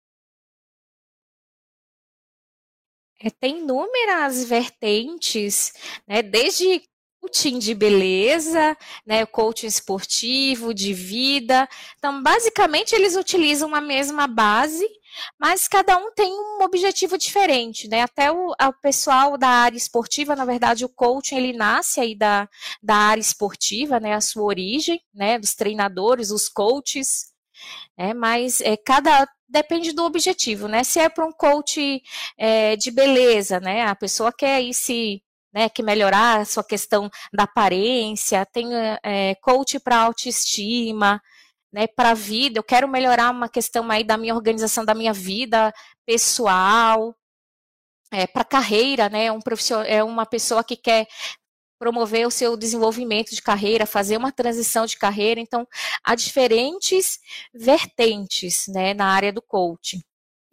É, 3.20 3.30
tem 3.30 3.58
inúmeras 3.58 4.44
vertentes, 4.44 5.72
né, 6.06 6.22
desde 6.22 6.82
coaching 7.20 7.58
de 7.58 7.74
beleza, 7.74 8.76
né, 9.04 9.26
coaching 9.26 9.66
esportivo, 9.66 10.72
de 10.72 10.94
vida. 10.94 11.68
Então, 11.98 12.22
basicamente, 12.22 12.94
eles 12.94 13.16
utilizam 13.16 13.74
a 13.74 13.80
mesma 13.80 14.28
base, 14.28 14.87
mas 15.38 15.68
cada 15.68 15.96
um 15.96 16.12
tem 16.14 16.33
um 16.33 16.62
objetivo 16.62 17.16
diferente, 17.18 17.88
né? 17.88 18.03
Até 18.03 18.31
o, 18.31 18.50
o, 18.50 18.72
pessoal 18.83 19.37
da 19.37 19.48
área 19.48 19.77
esportiva, 19.77 20.37
na 20.37 20.44
verdade, 20.44 20.85
o 20.85 20.88
coaching 20.88 21.37
ele 21.37 21.53
nasce 21.53 22.00
aí 22.00 22.14
da, 22.14 22.48
da 22.83 22.94
área 22.96 23.20
esportiva, 23.20 24.00
né? 24.00 24.14
A 24.14 24.20
sua 24.20 24.44
origem, 24.44 25.00
né? 25.14 25.38
Dos 25.38 25.55
treinadores, 25.55 26.31
os 26.31 26.48
coaches, 26.48 27.33
né? 27.96 28.14
Mas 28.14 28.61
é, 28.61 28.77
cada 28.77 29.29
depende 29.48 29.92
do 29.92 30.05
objetivo, 30.05 30.68
né? 30.68 30.83
Se 30.85 30.98
é 30.98 31.09
para 31.09 31.27
um 31.27 31.33
coach 31.33 32.03
é, 32.38 32.77
de 32.77 32.90
beleza, 32.90 33.61
né? 33.61 33.83
A 33.87 33.94
pessoa 33.94 34.33
quer 34.33 34.62
ir 34.62 34.74
se 34.74 35.22
né, 35.55 35.68
que 35.68 35.85
melhorar 35.85 36.40
a 36.40 36.44
sua 36.44 36.64
questão 36.64 37.09
da 37.33 37.44
aparência, 37.44 38.44
tem 38.44 38.68
é, 39.05 39.37
coach 39.37 39.79
para 39.79 39.98
autoestima, 39.98 41.22
né, 41.74 41.88
para 41.88 42.10
a 42.10 42.14
vida, 42.14 42.60
eu 42.60 42.62
quero 42.62 42.87
melhorar 42.87 43.32
uma 43.32 43.48
questão 43.48 43.90
aí 43.90 44.04
da 44.04 44.16
minha 44.16 44.32
organização 44.32 44.84
da 44.84 44.94
minha 44.94 45.12
vida 45.12 45.74
pessoal, 46.06 47.12
é, 48.12 48.28
para 48.28 48.44
carreira, 48.44 49.08
né, 49.08 49.32
um 49.32 49.40
é 49.84 50.04
uma 50.04 50.24
pessoa 50.24 50.62
que 50.62 50.76
quer 50.76 51.08
promover 51.76 52.28
o 52.28 52.30
seu 52.30 52.56
desenvolvimento 52.56 53.34
de 53.34 53.42
carreira, 53.42 53.87
fazer 53.87 54.16
uma 54.16 54.30
transição 54.30 54.87
de 54.87 54.96
carreira, 54.96 55.40
então 55.40 55.66
há 56.04 56.14
diferentes 56.14 57.18
vertentes, 57.52 58.66
né, 58.68 58.94
na 58.94 59.06
área 59.06 59.32
do 59.32 59.42
coaching. 59.42 60.00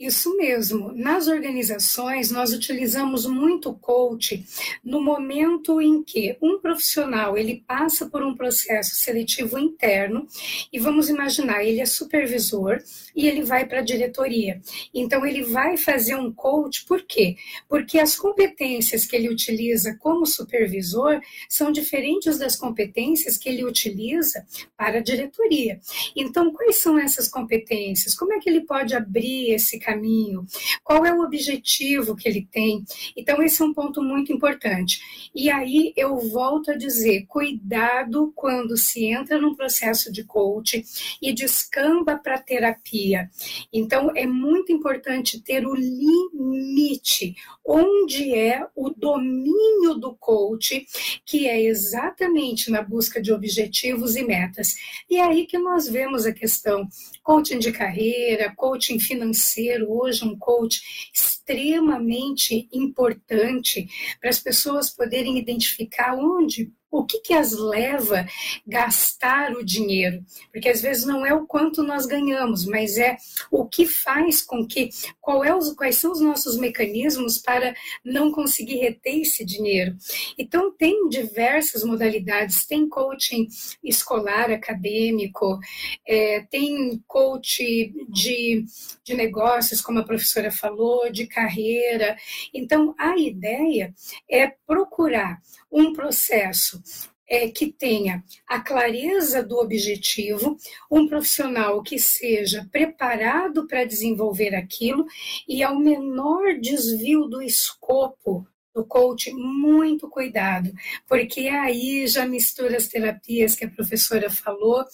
Isso 0.01 0.35
mesmo. 0.35 0.91
Nas 0.93 1.27
organizações, 1.27 2.31
nós 2.31 2.51
utilizamos 2.51 3.27
muito 3.27 3.69
o 3.69 3.77
coach 3.77 4.43
no 4.83 4.99
momento 4.99 5.79
em 5.79 6.01
que 6.01 6.35
um 6.41 6.57
profissional 6.59 7.37
ele 7.37 7.63
passa 7.67 8.09
por 8.09 8.23
um 8.23 8.35
processo 8.35 8.95
seletivo 8.95 9.59
interno 9.59 10.27
e 10.73 10.79
vamos 10.79 11.07
imaginar, 11.07 11.63
ele 11.63 11.81
é 11.81 11.85
supervisor 11.85 12.81
e 13.15 13.27
ele 13.27 13.43
vai 13.43 13.67
para 13.67 13.81
a 13.81 13.83
diretoria. 13.83 14.59
Então, 14.91 15.23
ele 15.23 15.43
vai 15.43 15.77
fazer 15.77 16.15
um 16.15 16.33
coach, 16.33 16.83
por 16.85 17.03
quê? 17.03 17.35
Porque 17.69 17.99
as 17.99 18.15
competências 18.15 19.05
que 19.05 19.15
ele 19.15 19.29
utiliza 19.29 19.95
como 19.99 20.25
supervisor 20.25 21.21
são 21.47 21.71
diferentes 21.71 22.39
das 22.39 22.55
competências 22.55 23.37
que 23.37 23.47
ele 23.47 23.63
utiliza 23.63 24.47
para 24.75 24.97
a 24.97 25.03
diretoria. 25.03 25.79
Então, 26.15 26.51
quais 26.51 26.77
são 26.77 26.97
essas 26.97 27.27
competências? 27.27 28.15
Como 28.15 28.33
é 28.33 28.39
que 28.39 28.49
ele 28.49 28.61
pode 28.61 28.95
abrir 28.95 29.51
esse 29.51 29.77
caminho? 29.77 29.90
Caminho, 29.91 30.45
qual 30.83 31.05
é 31.05 31.13
o 31.13 31.21
objetivo 31.21 32.15
que 32.15 32.27
ele 32.27 32.47
tem. 32.49 32.83
Então, 33.15 33.41
esse 33.43 33.61
é 33.61 33.65
um 33.65 33.73
ponto 33.73 34.01
muito 34.01 34.31
importante. 34.31 35.29
E 35.35 35.49
aí 35.49 35.93
eu 35.95 36.17
volto 36.17 36.71
a 36.71 36.77
dizer: 36.77 37.25
cuidado 37.27 38.31
quando 38.35 38.77
se 38.77 39.05
entra 39.05 39.39
num 39.39 39.55
processo 39.55 40.11
de 40.11 40.23
coaching 40.23 40.83
e 41.21 41.33
descamba 41.33 42.17
para 42.17 42.39
terapia. 42.39 43.29
Então, 43.73 44.11
é 44.15 44.25
muito 44.25 44.71
importante 44.71 45.41
ter 45.41 45.65
o 45.65 45.75
limite, 45.75 47.35
onde 47.65 48.33
é 48.33 48.65
o 48.75 48.89
domínio 48.89 49.95
do 49.95 50.15
coach, 50.15 50.85
que 51.25 51.47
é 51.47 51.61
exatamente 51.61 52.71
na 52.71 52.81
busca 52.81 53.21
de 53.21 53.31
objetivos 53.31 54.15
e 54.15 54.23
metas. 54.23 54.75
E 55.09 55.17
é 55.17 55.23
aí 55.23 55.45
que 55.45 55.57
nós 55.57 55.87
vemos 55.87 56.25
a 56.25 56.33
questão 56.33 56.87
coaching 57.23 57.59
de 57.59 57.71
carreira, 57.71 58.53
coaching 58.55 58.99
financeiro, 58.99 59.80
hoje 59.83 60.23
um 60.23 60.37
coach 60.37 61.09
extremamente 61.13 62.67
importante 62.71 63.87
para 64.19 64.29
as 64.29 64.39
pessoas 64.39 64.89
poderem 64.89 65.37
identificar 65.37 66.15
onde 66.15 66.71
o 66.91 67.05
que, 67.05 67.19
que 67.21 67.33
as 67.33 67.53
leva 67.53 68.19
a 68.19 68.25
gastar 68.67 69.53
o 69.53 69.63
dinheiro? 69.63 70.23
Porque 70.51 70.67
às 70.67 70.81
vezes 70.81 71.05
não 71.05 71.25
é 71.25 71.33
o 71.33 71.47
quanto 71.47 71.81
nós 71.81 72.05
ganhamos, 72.05 72.65
mas 72.65 72.97
é 72.97 73.15
o 73.49 73.65
que 73.65 73.85
faz 73.85 74.41
com 74.41 74.67
que, 74.67 74.89
qual 75.21 75.43
é 75.43 75.55
os, 75.55 75.73
quais 75.73 75.95
são 75.95 76.11
os 76.11 76.19
nossos 76.19 76.57
mecanismos 76.57 77.37
para 77.37 77.73
não 78.03 78.31
conseguir 78.31 78.77
reter 78.77 79.21
esse 79.21 79.45
dinheiro. 79.45 79.95
Então, 80.37 80.71
tem 80.71 81.07
diversas 81.07 81.83
modalidades, 81.83 82.65
tem 82.65 82.89
coaching 82.89 83.47
escolar, 83.83 84.51
acadêmico, 84.51 85.59
é, 86.05 86.41
tem 86.49 87.01
coach 87.07 87.93
de, 88.09 88.65
de 89.03 89.13
negócios, 89.13 89.81
como 89.81 89.99
a 89.99 90.03
professora 90.03 90.51
falou, 90.51 91.09
de 91.11 91.25
carreira. 91.25 92.17
Então, 92.53 92.93
a 92.97 93.17
ideia 93.17 93.93
é 94.29 94.51
procurar 94.67 95.39
um 95.71 95.93
processo 95.93 96.81
é, 97.27 97.49
que 97.49 97.71
tenha 97.71 98.23
a 98.45 98.59
clareza 98.59 99.41
do 99.41 99.57
objetivo, 99.57 100.57
um 100.91 101.07
profissional 101.07 101.81
que 101.81 101.97
seja 101.97 102.67
preparado 102.69 103.65
para 103.67 103.85
desenvolver 103.85 104.53
aquilo 104.53 105.05
e 105.47 105.63
ao 105.63 105.79
menor 105.79 106.59
desvio 106.59 107.27
do 107.27 107.41
escopo 107.41 108.45
do 108.73 108.85
coach, 108.85 109.31
muito 109.33 110.09
cuidado, 110.09 110.71
porque 111.07 111.47
aí 111.47 112.07
já 112.07 112.25
mistura 112.25 112.77
as 112.77 112.87
terapias 112.87 113.55
que 113.55 113.65
a 113.65 113.69
professora 113.69 114.29
falou, 114.29 114.85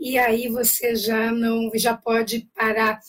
e 0.00 0.18
aí 0.18 0.48
você 0.48 0.96
já 0.96 1.30
não 1.30 1.70
já 1.74 1.96
pode 1.96 2.48
parar 2.54 3.00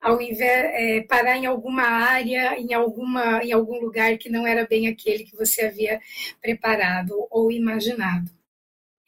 ao 0.00 0.20
invés 0.20 0.46
é, 0.74 1.02
parar 1.02 1.36
em 1.36 1.46
alguma 1.46 1.82
área, 1.82 2.58
em 2.58 2.72
alguma 2.72 3.42
em 3.44 3.52
algum 3.52 3.80
lugar 3.80 4.16
que 4.18 4.30
não 4.30 4.46
era 4.46 4.66
bem 4.66 4.88
aquele 4.88 5.24
que 5.24 5.36
você 5.36 5.66
havia 5.66 6.00
preparado 6.40 7.26
ou 7.30 7.50
imaginado. 7.52 8.30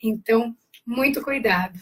Então, 0.03 0.55
muito 0.87 1.23
cuidado. 1.23 1.79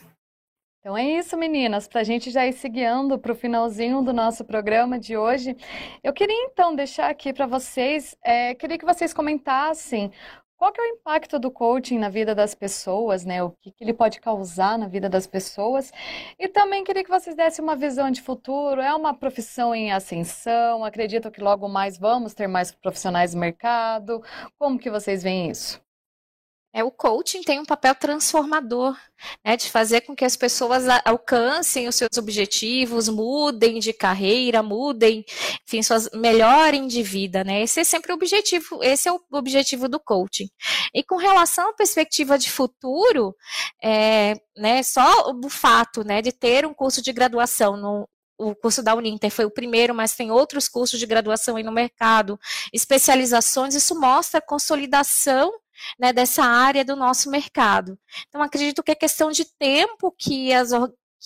Então 0.87 0.97
é 0.97 1.05
isso, 1.05 1.37
meninas, 1.37 1.89
para 1.89 2.01
a 2.01 2.05
gente 2.05 2.31
já 2.31 2.47
ir 2.47 2.53
seguindo 2.53 3.19
para 3.19 3.33
o 3.33 3.35
finalzinho 3.35 4.03
do 4.03 4.13
nosso 4.13 4.45
programa 4.45 5.01
de 5.01 5.17
hoje. 5.17 5.57
Eu 6.01 6.13
queria 6.13 6.45
então 6.45 6.77
deixar 6.77 7.11
aqui 7.11 7.33
para 7.33 7.45
vocês, 7.45 8.17
é, 8.23 8.55
queria 8.55 8.79
que 8.79 8.85
vocês 8.85 9.13
comentassem 9.13 10.13
qual 10.57 10.71
que 10.73 10.81
é 10.81 10.85
o 10.85 10.87
impacto 10.95 11.41
do 11.41 11.51
coaching 11.51 11.99
na 11.99 12.09
vida 12.09 12.37
das 12.37 12.55
pessoas, 12.55 13.25
né? 13.25 13.43
O 13.43 13.51
que, 13.51 13.73
que 13.73 13.83
ele 13.83 13.93
pode 13.93 14.21
causar 14.21 14.79
na 14.79 14.87
vida 14.87 15.09
das 15.09 15.27
pessoas. 15.27 15.91
E 16.39 16.47
também 16.47 16.85
queria 16.85 17.03
que 17.03 17.11
vocês 17.11 17.35
dessem 17.35 17.65
uma 17.65 17.75
visão 17.75 18.09
de 18.09 18.23
futuro. 18.23 18.81
É 18.81 18.95
uma 18.95 19.13
profissão 19.13 19.75
em 19.75 19.91
ascensão? 19.91 20.85
Acredito 20.85 21.33
que 21.33 21.41
logo 21.41 21.69
mais 21.69 21.99
vamos 21.99 22.33
ter 22.33 22.47
mais 22.47 22.71
profissionais 22.71 23.35
no 23.35 23.41
mercado? 23.41 24.23
Como 24.57 24.79
que 24.79 24.89
vocês 24.89 25.25
veem 25.25 25.51
isso? 25.51 25.85
É, 26.77 26.85
o 26.85 26.91
coaching 26.91 27.41
tem 27.41 27.59
um 27.59 27.65
papel 27.65 27.95
transformador, 27.95 28.95
né, 29.43 29.57
de 29.57 29.71
fazer 29.71 30.03
com 30.03 30.15
que 30.15 30.27
as 30.27 30.37
pessoas 30.37 30.85
alcancem 31.07 31.89
os 31.89 31.95
seus 31.95 32.19
objetivos, 32.19 33.09
mudem 33.09 33.79
de 33.79 33.95
carreira, 33.95 34.63
mudem, 34.63 35.25
enfim, 35.67 35.83
suas, 35.83 36.11
melhorem 36.13 36.87
de 36.87 37.03
vida, 37.03 37.43
né? 37.43 37.63
Esse 37.63 37.81
é 37.81 37.85
sempre 37.85 38.13
o 38.13 38.15
objetivo, 38.15 38.85
esse 38.85 39.09
é 39.09 39.13
o 39.13 39.19
objetivo 39.33 39.89
do 39.89 39.99
coaching. 39.99 40.51
E 40.93 41.03
com 41.03 41.17
relação 41.17 41.71
à 41.71 41.73
perspectiva 41.73 42.39
de 42.39 42.51
futuro, 42.51 43.35
é, 43.83 44.35
né, 44.55 44.83
só 44.83 45.31
o 45.31 45.49
fato, 45.49 46.05
né, 46.05 46.21
de 46.21 46.31
ter 46.31 46.67
um 46.67 46.75
curso 46.75 47.01
de 47.01 47.11
graduação 47.11 47.79
no, 47.79 48.07
o 48.39 48.55
curso 48.55 48.83
da 48.83 48.95
Uninter 48.95 49.31
foi 49.31 49.47
o 49.47 49.51
primeiro, 49.51 49.95
mas 49.95 50.15
tem 50.15 50.31
outros 50.31 50.69
cursos 50.69 51.01
de 51.01 51.07
graduação 51.07 51.57
aí 51.57 51.63
no 51.63 51.73
mercado, 51.73 52.39
especializações, 52.71 53.75
isso 53.75 53.99
mostra 53.99 54.41
a 54.41 54.47
consolidação 54.47 55.51
né, 55.99 56.13
dessa 56.13 56.45
área 56.45 56.85
do 56.85 56.97
nosso 56.97 57.31
mercado. 57.31 57.99
Então, 58.29 58.43
acredito 58.43 58.83
que 58.83 58.91
é 58.91 58.95
questão 58.95 59.31
de 59.31 59.45
tempo 59.59 60.15
que 60.19 60.53
as 60.53 60.73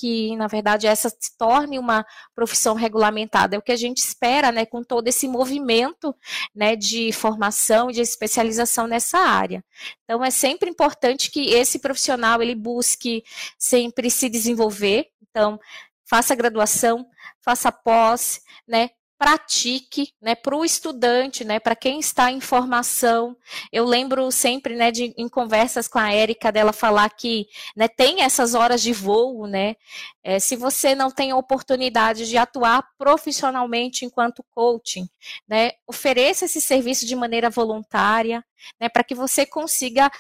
que, 0.01 0.35
na 0.37 0.47
verdade, 0.47 0.87
essa 0.87 1.11
se 1.11 1.37
torne 1.37 1.79
uma 1.79 2.07
profissão 2.35 2.75
regulamentada. 2.75 3.55
É 3.55 3.59
o 3.59 3.63
que 3.63 3.73
a 3.73 3.77
gente 3.77 3.99
espera, 3.99 4.51
né, 4.51 4.65
com 4.65 4.83
todo 4.83 5.07
esse 5.09 5.29
movimento, 5.29 6.15
né, 6.55 6.75
de 6.75 7.13
formação 7.13 7.91
e 7.91 7.93
de 7.93 8.01
especialização 8.01 8.87
nessa 8.87 9.19
área. 9.19 9.63
Então, 10.05 10.25
é 10.25 10.31
sempre 10.31 10.71
importante 10.71 11.31
que 11.31 11.51
esse 11.51 11.79
profissional, 11.79 12.41
ele 12.41 12.55
busque 12.55 13.23
sempre 13.59 14.11
se 14.11 14.31
desenvolver. 14.31 15.09
Então, 15.29 15.61
faça 16.09 16.35
graduação, 16.35 17.07
faça 17.43 17.71
pós, 17.71 18.41
né, 18.67 18.91
pratique, 19.21 20.15
né, 20.19 20.35
para 20.35 20.57
o 20.57 20.65
estudante, 20.65 21.45
né, 21.45 21.61
para 21.61 21.77
quem 21.77 22.01
está 22.01 22.33
em 22.33 22.41
formação. 22.41 23.37
Eu 23.71 23.85
lembro 23.85 24.31
sempre, 24.33 24.75
né, 24.75 24.91
de, 24.91 25.13
em 25.15 25.29
conversas 25.29 25.87
com 25.87 25.99
a 25.99 26.11
Érica, 26.11 26.51
dela 26.51 26.73
falar 26.73 27.11
que, 27.11 27.47
né, 27.77 27.87
tem 27.87 28.23
essas 28.23 28.55
horas 28.55 28.81
de 28.81 28.95
voo, 28.95 29.47
né, 29.47 29.77
é, 30.25 30.39
se 30.39 30.57
você 30.57 30.95
não 30.95 31.11
tem 31.11 31.33
a 31.33 31.37
oportunidade 31.37 32.27
de 32.27 32.39
atuar 32.39 32.83
profissionalmente 32.97 34.07
enquanto 34.07 34.43
coaching, 34.55 35.07
né, 35.47 35.73
ofereça 35.87 36.47
esse 36.47 36.59
serviço 36.59 37.05
de 37.05 37.15
maneira 37.15 37.51
voluntária, 37.51 38.43
né, 38.81 38.89
para 38.89 39.05
que 39.05 39.15
você 39.15 39.45
consiga 39.45 40.11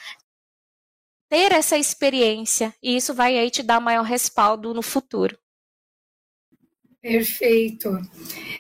ter 1.30 1.52
essa 1.52 1.78
experiência 1.78 2.74
e 2.82 2.96
isso 2.96 3.14
vai 3.14 3.38
aí 3.38 3.50
te 3.50 3.62
dar 3.62 3.80
maior 3.80 4.04
respaldo 4.04 4.74
no 4.74 4.82
futuro. 4.82 5.39
Perfeito. 7.02 7.98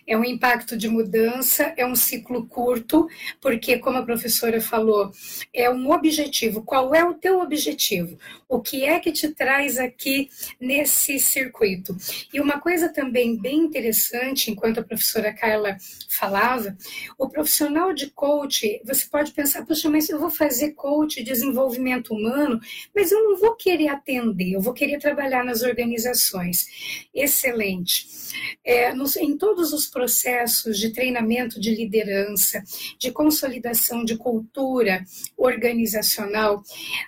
É 0.06 0.16
um 0.16 0.24
impacto 0.24 0.74
de 0.74 0.88
mudança, 0.88 1.74
é 1.76 1.84
um 1.84 1.94
ciclo 1.94 2.46
curto, 2.46 3.06
porque, 3.38 3.78
como 3.78 3.98
a 3.98 4.02
professora 4.02 4.62
falou, 4.62 5.12
é 5.52 5.68
um 5.68 5.90
objetivo. 5.90 6.62
Qual 6.62 6.94
é 6.94 7.04
o 7.04 7.12
teu 7.12 7.40
objetivo? 7.40 8.18
O 8.48 8.58
que 8.58 8.82
é 8.82 8.98
que 8.98 9.12
te 9.12 9.28
traz 9.28 9.76
aqui 9.76 10.30
nesse 10.58 11.20
circuito? 11.20 11.94
E 12.32 12.40
uma 12.40 12.58
coisa 12.58 12.88
também 12.88 13.36
bem 13.36 13.58
interessante, 13.58 14.50
enquanto 14.50 14.80
a 14.80 14.84
professora 14.84 15.34
Carla 15.34 15.76
falava, 16.08 16.74
o 17.18 17.28
profissional 17.28 17.92
de 17.92 18.08
coach, 18.08 18.80
você 18.86 19.04
pode 19.06 19.32
pensar, 19.32 19.66
poxa, 19.66 19.90
mas 19.90 20.08
eu 20.08 20.18
vou 20.18 20.30
fazer 20.30 20.70
coach, 20.72 21.22
desenvolvimento 21.22 22.14
humano, 22.14 22.58
mas 22.96 23.12
eu 23.12 23.22
não 23.22 23.36
vou 23.36 23.54
querer 23.54 23.88
atender, 23.88 24.52
eu 24.54 24.62
vou 24.62 24.72
querer 24.72 24.98
trabalhar 24.98 25.44
nas 25.44 25.60
organizações. 25.60 27.06
Excelente 27.14 28.29
é, 28.64 28.92
nos, 28.92 29.16
em 29.16 29.36
todos 29.36 29.72
os 29.72 29.86
processos 29.86 30.78
de 30.78 30.90
treinamento 30.90 31.60
de 31.60 31.74
liderança, 31.74 32.62
de 32.98 33.10
consolidação 33.10 34.04
de 34.04 34.16
cultura 34.16 35.04
organizacional, 35.36 36.62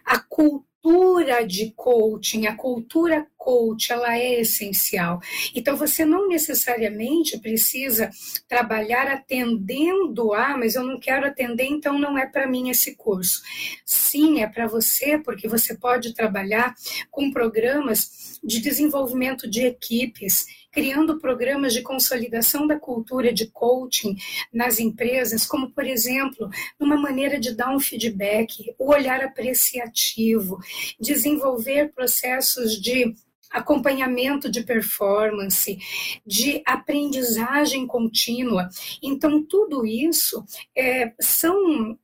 a 0.04 0.18
cultura 0.18 0.72
cultura 0.82 1.46
de 1.46 1.72
coaching, 1.76 2.46
a 2.46 2.56
cultura 2.56 3.24
coach, 3.38 3.92
ela 3.92 4.18
é 4.18 4.40
essencial. 4.40 5.20
Então, 5.54 5.76
você 5.76 6.04
não 6.04 6.28
necessariamente 6.28 7.38
precisa 7.38 8.10
trabalhar 8.48 9.06
atendendo 9.06 10.32
a, 10.32 10.48
ah, 10.48 10.58
mas 10.58 10.74
eu 10.74 10.82
não 10.82 10.98
quero 10.98 11.26
atender, 11.26 11.66
então 11.66 11.98
não 11.98 12.18
é 12.18 12.26
para 12.26 12.48
mim 12.48 12.68
esse 12.68 12.96
curso. 12.96 13.42
Sim, 13.84 14.42
é 14.42 14.48
para 14.48 14.66
você, 14.66 15.18
porque 15.18 15.46
você 15.46 15.76
pode 15.76 16.14
trabalhar 16.14 16.74
com 17.10 17.30
programas 17.30 18.40
de 18.42 18.60
desenvolvimento 18.60 19.48
de 19.48 19.64
equipes 19.64 20.46
criando 20.72 21.18
programas 21.18 21.74
de 21.74 21.82
consolidação 21.82 22.66
da 22.66 22.78
cultura 22.78 23.32
de 23.32 23.46
coaching 23.46 24.16
nas 24.52 24.80
empresas, 24.80 25.46
como, 25.46 25.70
por 25.70 25.86
exemplo, 25.86 26.48
uma 26.80 26.96
maneira 26.96 27.38
de 27.38 27.54
dar 27.54 27.74
um 27.74 27.78
feedback, 27.78 28.74
o 28.78 28.90
olhar 28.90 29.22
apreciativo, 29.22 30.58
desenvolver 30.98 31.92
processos 31.92 32.80
de 32.80 33.14
acompanhamento 33.50 34.50
de 34.50 34.62
performance, 34.62 35.78
de 36.26 36.62
aprendizagem 36.64 37.86
contínua. 37.86 38.70
Então, 39.02 39.44
tudo 39.44 39.84
isso 39.84 40.42
é, 40.74 41.12
são 41.20 41.98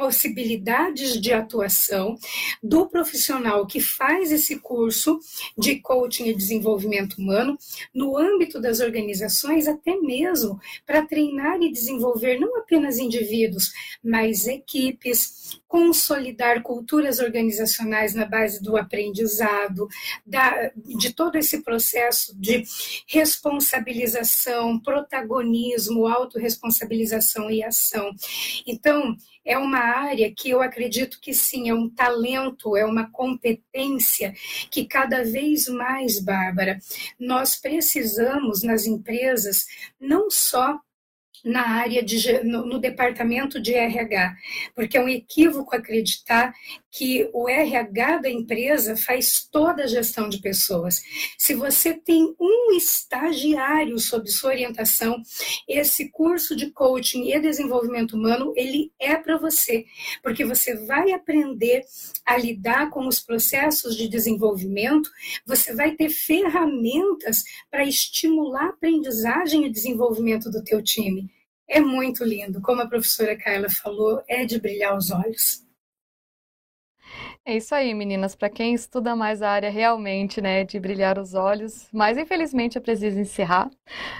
possibilidades 0.00 1.20
de 1.20 1.30
atuação 1.30 2.16
do 2.62 2.88
profissional 2.88 3.66
que 3.66 3.80
faz 3.80 4.32
esse 4.32 4.58
curso 4.58 5.20
de 5.58 5.78
coaching 5.78 6.28
e 6.28 6.34
desenvolvimento 6.34 7.18
humano 7.18 7.58
no 7.94 8.16
âmbito 8.16 8.58
das 8.58 8.80
organizações, 8.80 9.68
até 9.68 9.94
mesmo 9.96 10.58
para 10.86 11.04
treinar 11.04 11.60
e 11.60 11.70
desenvolver 11.70 12.40
não 12.40 12.56
apenas 12.56 12.96
indivíduos, 12.96 13.74
mas 14.02 14.46
equipes, 14.46 15.59
consolidar 15.70 16.64
culturas 16.64 17.20
organizacionais 17.20 18.12
na 18.12 18.26
base 18.26 18.60
do 18.60 18.76
aprendizado, 18.76 19.86
da, 20.26 20.72
de 20.74 21.14
todo 21.14 21.36
esse 21.36 21.62
processo 21.62 22.36
de 22.36 22.64
responsabilização, 23.06 24.80
protagonismo, 24.80 26.08
autorresponsabilização 26.08 27.48
e 27.48 27.62
ação. 27.62 28.10
Então, 28.66 29.16
é 29.44 29.56
uma 29.56 29.78
área 29.78 30.34
que 30.36 30.50
eu 30.50 30.60
acredito 30.60 31.20
que 31.20 31.32
sim, 31.32 31.68
é 31.68 31.74
um 31.74 31.88
talento, 31.88 32.76
é 32.76 32.84
uma 32.84 33.08
competência 33.08 34.34
que 34.72 34.84
cada 34.84 35.22
vez 35.22 35.68
mais, 35.68 36.18
Bárbara, 36.18 36.80
nós 37.16 37.54
precisamos 37.54 38.64
nas 38.64 38.86
empresas 38.86 39.66
não 40.00 40.28
só 40.28 40.80
na 41.44 41.62
área 41.62 42.02
de 42.02 42.42
no, 42.44 42.66
no, 42.66 42.78
departamento 42.78 43.60
de 43.60 43.74
RH, 43.74 44.36
porque 44.74 44.96
é 44.96 45.02
um 45.02 45.08
equívoco 45.08 45.74
acreditar 45.74 46.52
que 46.90 47.28
o 47.32 47.48
RH 47.48 48.18
da 48.18 48.30
empresa 48.30 48.96
faz 48.96 49.48
toda 49.50 49.84
a 49.84 49.86
gestão 49.86 50.28
de 50.28 50.40
pessoas. 50.40 51.02
Se 51.38 51.54
você 51.54 51.94
tem 51.94 52.34
um 52.38 52.72
estagiário 52.76 53.98
sob 53.98 54.28
sua 54.28 54.50
orientação, 54.50 55.22
esse 55.68 56.10
curso 56.10 56.56
de 56.56 56.70
coaching 56.70 57.30
e 57.30 57.40
desenvolvimento 57.40 58.16
humano, 58.16 58.52
ele 58.56 58.92
é 58.98 59.16
para 59.16 59.38
você, 59.38 59.84
porque 60.22 60.44
você 60.44 60.74
vai 60.86 61.12
aprender 61.12 61.84
a 62.26 62.36
lidar 62.36 62.90
com 62.90 63.06
os 63.06 63.20
processos 63.20 63.96
de 63.96 64.08
desenvolvimento, 64.08 65.10
você 65.46 65.74
vai 65.74 65.92
ter 65.92 66.08
ferramentas 66.08 67.44
para 67.70 67.84
estimular 67.84 68.60
a 68.60 68.68
aprendizagem 68.70 69.64
e 69.64 69.70
desenvolvimento 69.70 70.50
do 70.50 70.62
teu 70.62 70.82
time 70.82 71.29
é 71.70 71.80
muito 71.80 72.24
lindo. 72.24 72.60
Como 72.60 72.82
a 72.82 72.86
professora 72.86 73.36
Carla 73.36 73.70
falou, 73.70 74.22
é 74.28 74.44
de 74.44 74.58
brilhar 74.60 74.96
os 74.96 75.10
olhos. 75.10 75.64
É 77.44 77.56
isso 77.56 77.74
aí, 77.74 77.94
meninas. 77.94 78.34
Para 78.34 78.50
quem 78.50 78.74
estuda 78.74 79.16
mais 79.16 79.40
a 79.40 79.50
área 79.50 79.70
realmente, 79.70 80.40
né, 80.40 80.64
de 80.64 80.78
brilhar 80.78 81.18
os 81.18 81.34
olhos. 81.34 81.88
Mas 81.92 82.18
infelizmente 82.18 82.76
eu 82.76 82.82
preciso 82.82 83.18
encerrar. 83.18 83.70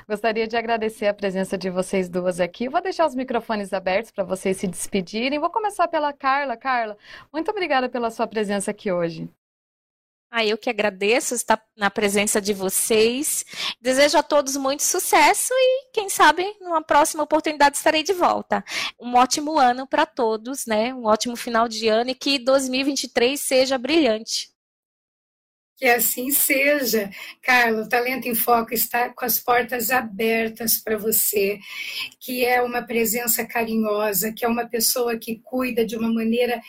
Gostaria 0.09 0.47
de 0.47 0.57
agradecer 0.57 1.07
a 1.07 1.15
presença 1.15 1.59
de 1.59 1.71
vocês 1.71 2.09
duas 2.09 2.41
aqui. 2.41 2.69
Vou 2.69 2.81
deixar 2.81 3.07
os 3.07 3.15
microfones 3.15 3.73
abertos 3.73 4.11
para 4.11 4.25
vocês 4.25 4.57
se 4.57 4.67
despedirem. 4.67 5.39
Vou 5.39 5.51
começar 5.51 5.89
pela 5.89 6.13
Carla. 6.13 6.57
Carla, 6.57 6.97
muito 7.33 7.51
obrigada 7.51 7.89
pela 7.89 8.11
sua 8.11 8.27
presença 8.27 8.71
aqui 8.71 8.91
hoje. 8.91 9.29
Ah, 10.33 10.45
eu 10.47 10.57
que 10.57 10.71
agradeço 10.71 11.35
estar 11.35 11.61
na 11.77 11.91
presença 11.91 12.41
de 12.41 12.55
vocês. 12.55 13.45
Desejo 13.81 14.17
a 14.17 14.23
todos 14.23 14.57
muito 14.57 14.85
sucesso 14.85 15.53
e, 15.53 15.91
quem 15.93 16.09
sabe, 16.09 16.55
numa 16.61 16.81
próxima 16.81 17.25
oportunidade 17.25 17.77
estarei 17.77 18.05
de 18.05 18.13
volta. 18.13 18.65
Um 19.01 19.17
ótimo 19.17 19.59
ano 19.59 19.89
para 19.89 20.07
todos, 20.07 20.67
né? 20.67 20.95
Um 20.95 21.07
ótimo 21.07 21.35
final 21.35 21.67
de 21.67 21.89
ano 21.89 22.11
e 22.11 22.15
que 22.15 22.39
2023 22.39 23.41
seja 23.41 23.77
brilhante. 23.77 24.51
Que 25.77 25.87
assim 25.87 26.31
seja. 26.31 27.11
Carlos, 27.43 27.87
o 27.87 27.89
Talento 27.89 28.29
em 28.29 28.35
Foco 28.35 28.75
está 28.75 29.09
com 29.09 29.25
as 29.25 29.39
portas 29.39 29.91
abertas 29.91 30.77
para 30.77 30.99
você, 30.99 31.59
que 32.21 32.45
é 32.45 32.61
uma 32.61 32.83
presença 32.83 33.47
carinhosa, 33.47 34.31
que 34.31 34.45
é 34.45 34.49
uma 34.49 34.69
pessoa 34.69 35.19
que 35.19 35.41
cuida 35.43 35.85
de 35.85 35.97
uma 35.97 36.13
maneira 36.13 36.61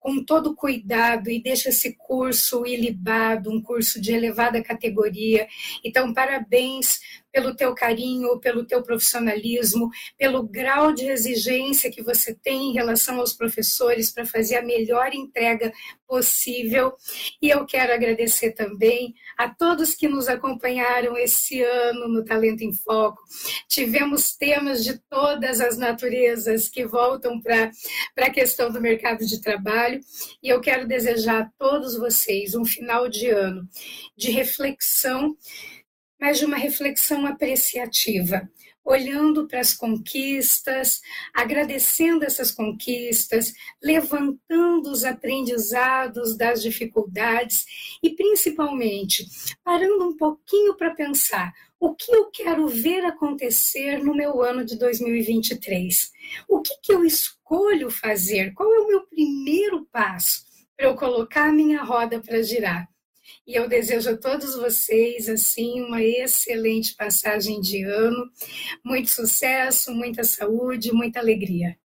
com 0.00 0.24
todo 0.24 0.56
cuidado 0.56 1.30
e 1.30 1.40
deixa 1.40 1.68
esse 1.68 1.94
curso 1.94 2.66
ilibado, 2.66 3.50
um 3.52 3.62
curso 3.62 4.00
de 4.00 4.12
elevada 4.12 4.62
categoria. 4.62 5.46
Então, 5.84 6.12
parabéns 6.12 7.00
pelo 7.32 7.54
teu 7.54 7.74
carinho, 7.74 8.38
pelo 8.40 8.64
teu 8.64 8.82
profissionalismo, 8.82 9.90
pelo 10.18 10.42
grau 10.42 10.92
de 10.92 11.06
exigência 11.06 11.90
que 11.90 12.02
você 12.02 12.34
tem 12.34 12.70
em 12.70 12.72
relação 12.72 13.20
aos 13.20 13.32
professores 13.32 14.10
para 14.10 14.26
fazer 14.26 14.56
a 14.56 14.62
melhor 14.62 15.14
entrega 15.14 15.72
possível. 16.06 16.92
E 17.40 17.48
eu 17.48 17.64
quero 17.64 17.92
agradecer 17.92 18.52
também 18.52 19.14
a 19.38 19.48
todos 19.48 19.94
que 19.94 20.08
nos 20.08 20.28
acompanharam 20.28 21.16
esse 21.16 21.62
ano 21.62 22.08
no 22.08 22.24
Talento 22.24 22.62
em 22.62 22.72
Foco. 22.72 23.22
Tivemos 23.68 24.34
temas 24.36 24.82
de 24.82 24.98
todas 24.98 25.60
as 25.60 25.78
naturezas 25.78 26.68
que 26.68 26.84
voltam 26.84 27.40
para 27.40 27.70
a 28.18 28.30
questão 28.30 28.72
do 28.72 28.80
mercado 28.80 29.24
de 29.24 29.40
trabalho, 29.40 29.89
e 30.42 30.48
eu 30.48 30.60
quero 30.60 30.86
desejar 30.86 31.42
a 31.42 31.50
todos 31.58 31.96
vocês 31.96 32.54
um 32.54 32.64
final 32.64 33.08
de 33.08 33.28
ano 33.28 33.68
de 34.16 34.30
reflexão 34.30 35.36
mas 36.20 36.38
de 36.38 36.44
uma 36.44 36.58
reflexão 36.58 37.26
apreciativa, 37.26 38.48
olhando 38.84 39.48
para 39.48 39.60
as 39.60 39.72
conquistas, 39.72 41.00
agradecendo 41.34 42.24
essas 42.24 42.50
conquistas, 42.50 43.54
levantando 43.82 44.90
os 44.90 45.04
aprendizados 45.04 46.36
das 46.36 46.62
dificuldades 46.62 47.64
e, 48.02 48.10
principalmente, 48.10 49.26
parando 49.64 50.08
um 50.08 50.16
pouquinho 50.16 50.76
para 50.76 50.94
pensar 50.94 51.52
o 51.80 51.94
que 51.94 52.14
eu 52.14 52.30
quero 52.30 52.68
ver 52.68 53.06
acontecer 53.06 54.04
no 54.04 54.14
meu 54.14 54.42
ano 54.42 54.64
de 54.64 54.78
2023. 54.78 56.12
O 56.46 56.60
que, 56.60 56.74
que 56.82 56.92
eu 56.92 57.02
escolho 57.04 57.90
fazer? 57.90 58.52
Qual 58.52 58.70
é 58.72 58.80
o 58.80 58.86
meu 58.86 59.06
primeiro 59.06 59.86
passo 59.90 60.44
para 60.76 60.86
eu 60.86 60.94
colocar 60.94 61.48
a 61.48 61.52
minha 61.52 61.82
roda 61.82 62.20
para 62.20 62.42
girar? 62.42 62.86
E 63.46 63.54
eu 63.54 63.66
desejo 63.66 64.10
a 64.10 64.16
todos 64.16 64.54
vocês, 64.54 65.28
assim, 65.28 65.80
uma 65.80 66.02
excelente 66.02 66.94
passagem 66.94 67.60
de 67.60 67.82
ano, 67.82 68.30
muito 68.84 69.08
sucesso, 69.08 69.94
muita 69.94 70.22
saúde, 70.22 70.92
muita 70.92 71.18
alegria. 71.20 71.79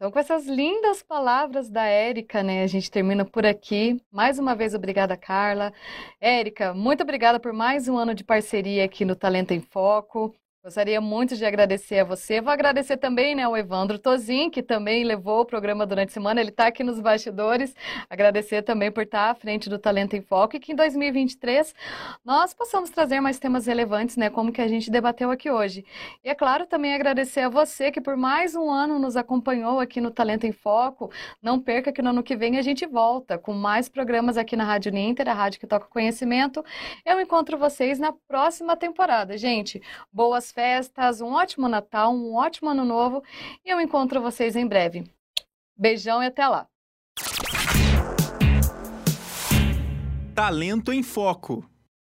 Então, 0.00 0.10
com 0.10 0.18
essas 0.18 0.46
lindas 0.46 1.02
palavras 1.02 1.68
da 1.68 1.84
Érica, 1.84 2.42
né, 2.42 2.62
a 2.62 2.66
gente 2.66 2.90
termina 2.90 3.22
por 3.22 3.44
aqui. 3.44 4.00
Mais 4.10 4.38
uma 4.38 4.54
vez, 4.54 4.74
obrigada, 4.74 5.14
Carla. 5.14 5.74
Érica, 6.18 6.72
muito 6.72 7.02
obrigada 7.02 7.38
por 7.38 7.52
mais 7.52 7.86
um 7.86 7.98
ano 7.98 8.14
de 8.14 8.24
parceria 8.24 8.82
aqui 8.82 9.04
no 9.04 9.14
Talento 9.14 9.50
em 9.50 9.60
Foco. 9.60 10.34
Gostaria 10.62 11.00
muito 11.00 11.36
de 11.36 11.44
agradecer 11.46 12.00
a 12.00 12.04
você. 12.04 12.38
Vou 12.38 12.52
agradecer 12.52 12.98
também 12.98 13.34
né, 13.34 13.44
ao 13.44 13.56
Evandro 13.56 13.98
Tozin, 13.98 14.50
que 14.50 14.62
também 14.62 15.04
levou 15.04 15.40
o 15.40 15.44
programa 15.46 15.86
durante 15.86 16.10
a 16.10 16.12
semana. 16.12 16.38
Ele 16.38 16.50
está 16.50 16.66
aqui 16.66 16.84
nos 16.84 17.00
bastidores. 17.00 17.74
Agradecer 18.10 18.60
também 18.60 18.92
por 18.92 19.04
estar 19.04 19.30
à 19.30 19.34
frente 19.34 19.70
do 19.70 19.78
Talento 19.78 20.16
em 20.16 20.20
Foco 20.20 20.56
e 20.56 20.60
que 20.60 20.72
em 20.72 20.76
2023 20.76 21.74
nós 22.22 22.52
possamos 22.52 22.90
trazer 22.90 23.22
mais 23.22 23.38
temas 23.38 23.64
relevantes, 23.64 24.18
né, 24.18 24.28
como 24.28 24.52
que 24.52 24.60
a 24.60 24.68
gente 24.68 24.90
debateu 24.90 25.30
aqui 25.30 25.50
hoje. 25.50 25.82
E 26.22 26.28
é 26.28 26.34
claro, 26.34 26.66
também 26.66 26.94
agradecer 26.94 27.40
a 27.40 27.48
você 27.48 27.90
que 27.90 28.00
por 28.00 28.14
mais 28.14 28.54
um 28.54 28.70
ano 28.70 28.98
nos 28.98 29.16
acompanhou 29.16 29.80
aqui 29.80 29.98
no 29.98 30.10
Talento 30.10 30.46
em 30.46 30.52
Foco. 30.52 31.10
Não 31.40 31.58
perca 31.58 31.90
que 31.90 32.02
no 32.02 32.10
ano 32.10 32.22
que 32.22 32.36
vem 32.36 32.58
a 32.58 32.62
gente 32.62 32.84
volta 32.84 33.38
com 33.38 33.54
mais 33.54 33.88
programas 33.88 34.36
aqui 34.36 34.56
na 34.56 34.64
Rádio 34.64 34.92
Ninter, 34.92 35.26
a 35.26 35.32
rádio 35.32 35.58
que 35.58 35.66
toca 35.66 35.86
conhecimento. 35.86 36.62
Eu 37.02 37.18
encontro 37.18 37.56
vocês 37.56 37.98
na 37.98 38.12
próxima 38.12 38.76
temporada. 38.76 39.38
Gente, 39.38 39.80
festas, 40.50 41.20
um 41.20 41.32
ótimo 41.32 41.68
Natal, 41.68 42.12
um 42.12 42.34
ótimo 42.34 42.70
Ano 42.70 42.84
Novo 42.84 43.22
e 43.64 43.70
eu 43.70 43.80
encontro 43.80 44.20
vocês 44.20 44.56
em 44.56 44.66
breve. 44.66 45.04
Beijão 45.76 46.22
e 46.22 46.26
até 46.26 46.46
lá. 46.46 46.66
Talento 50.34 50.92
em 50.92 51.02
Foco. 51.02 51.68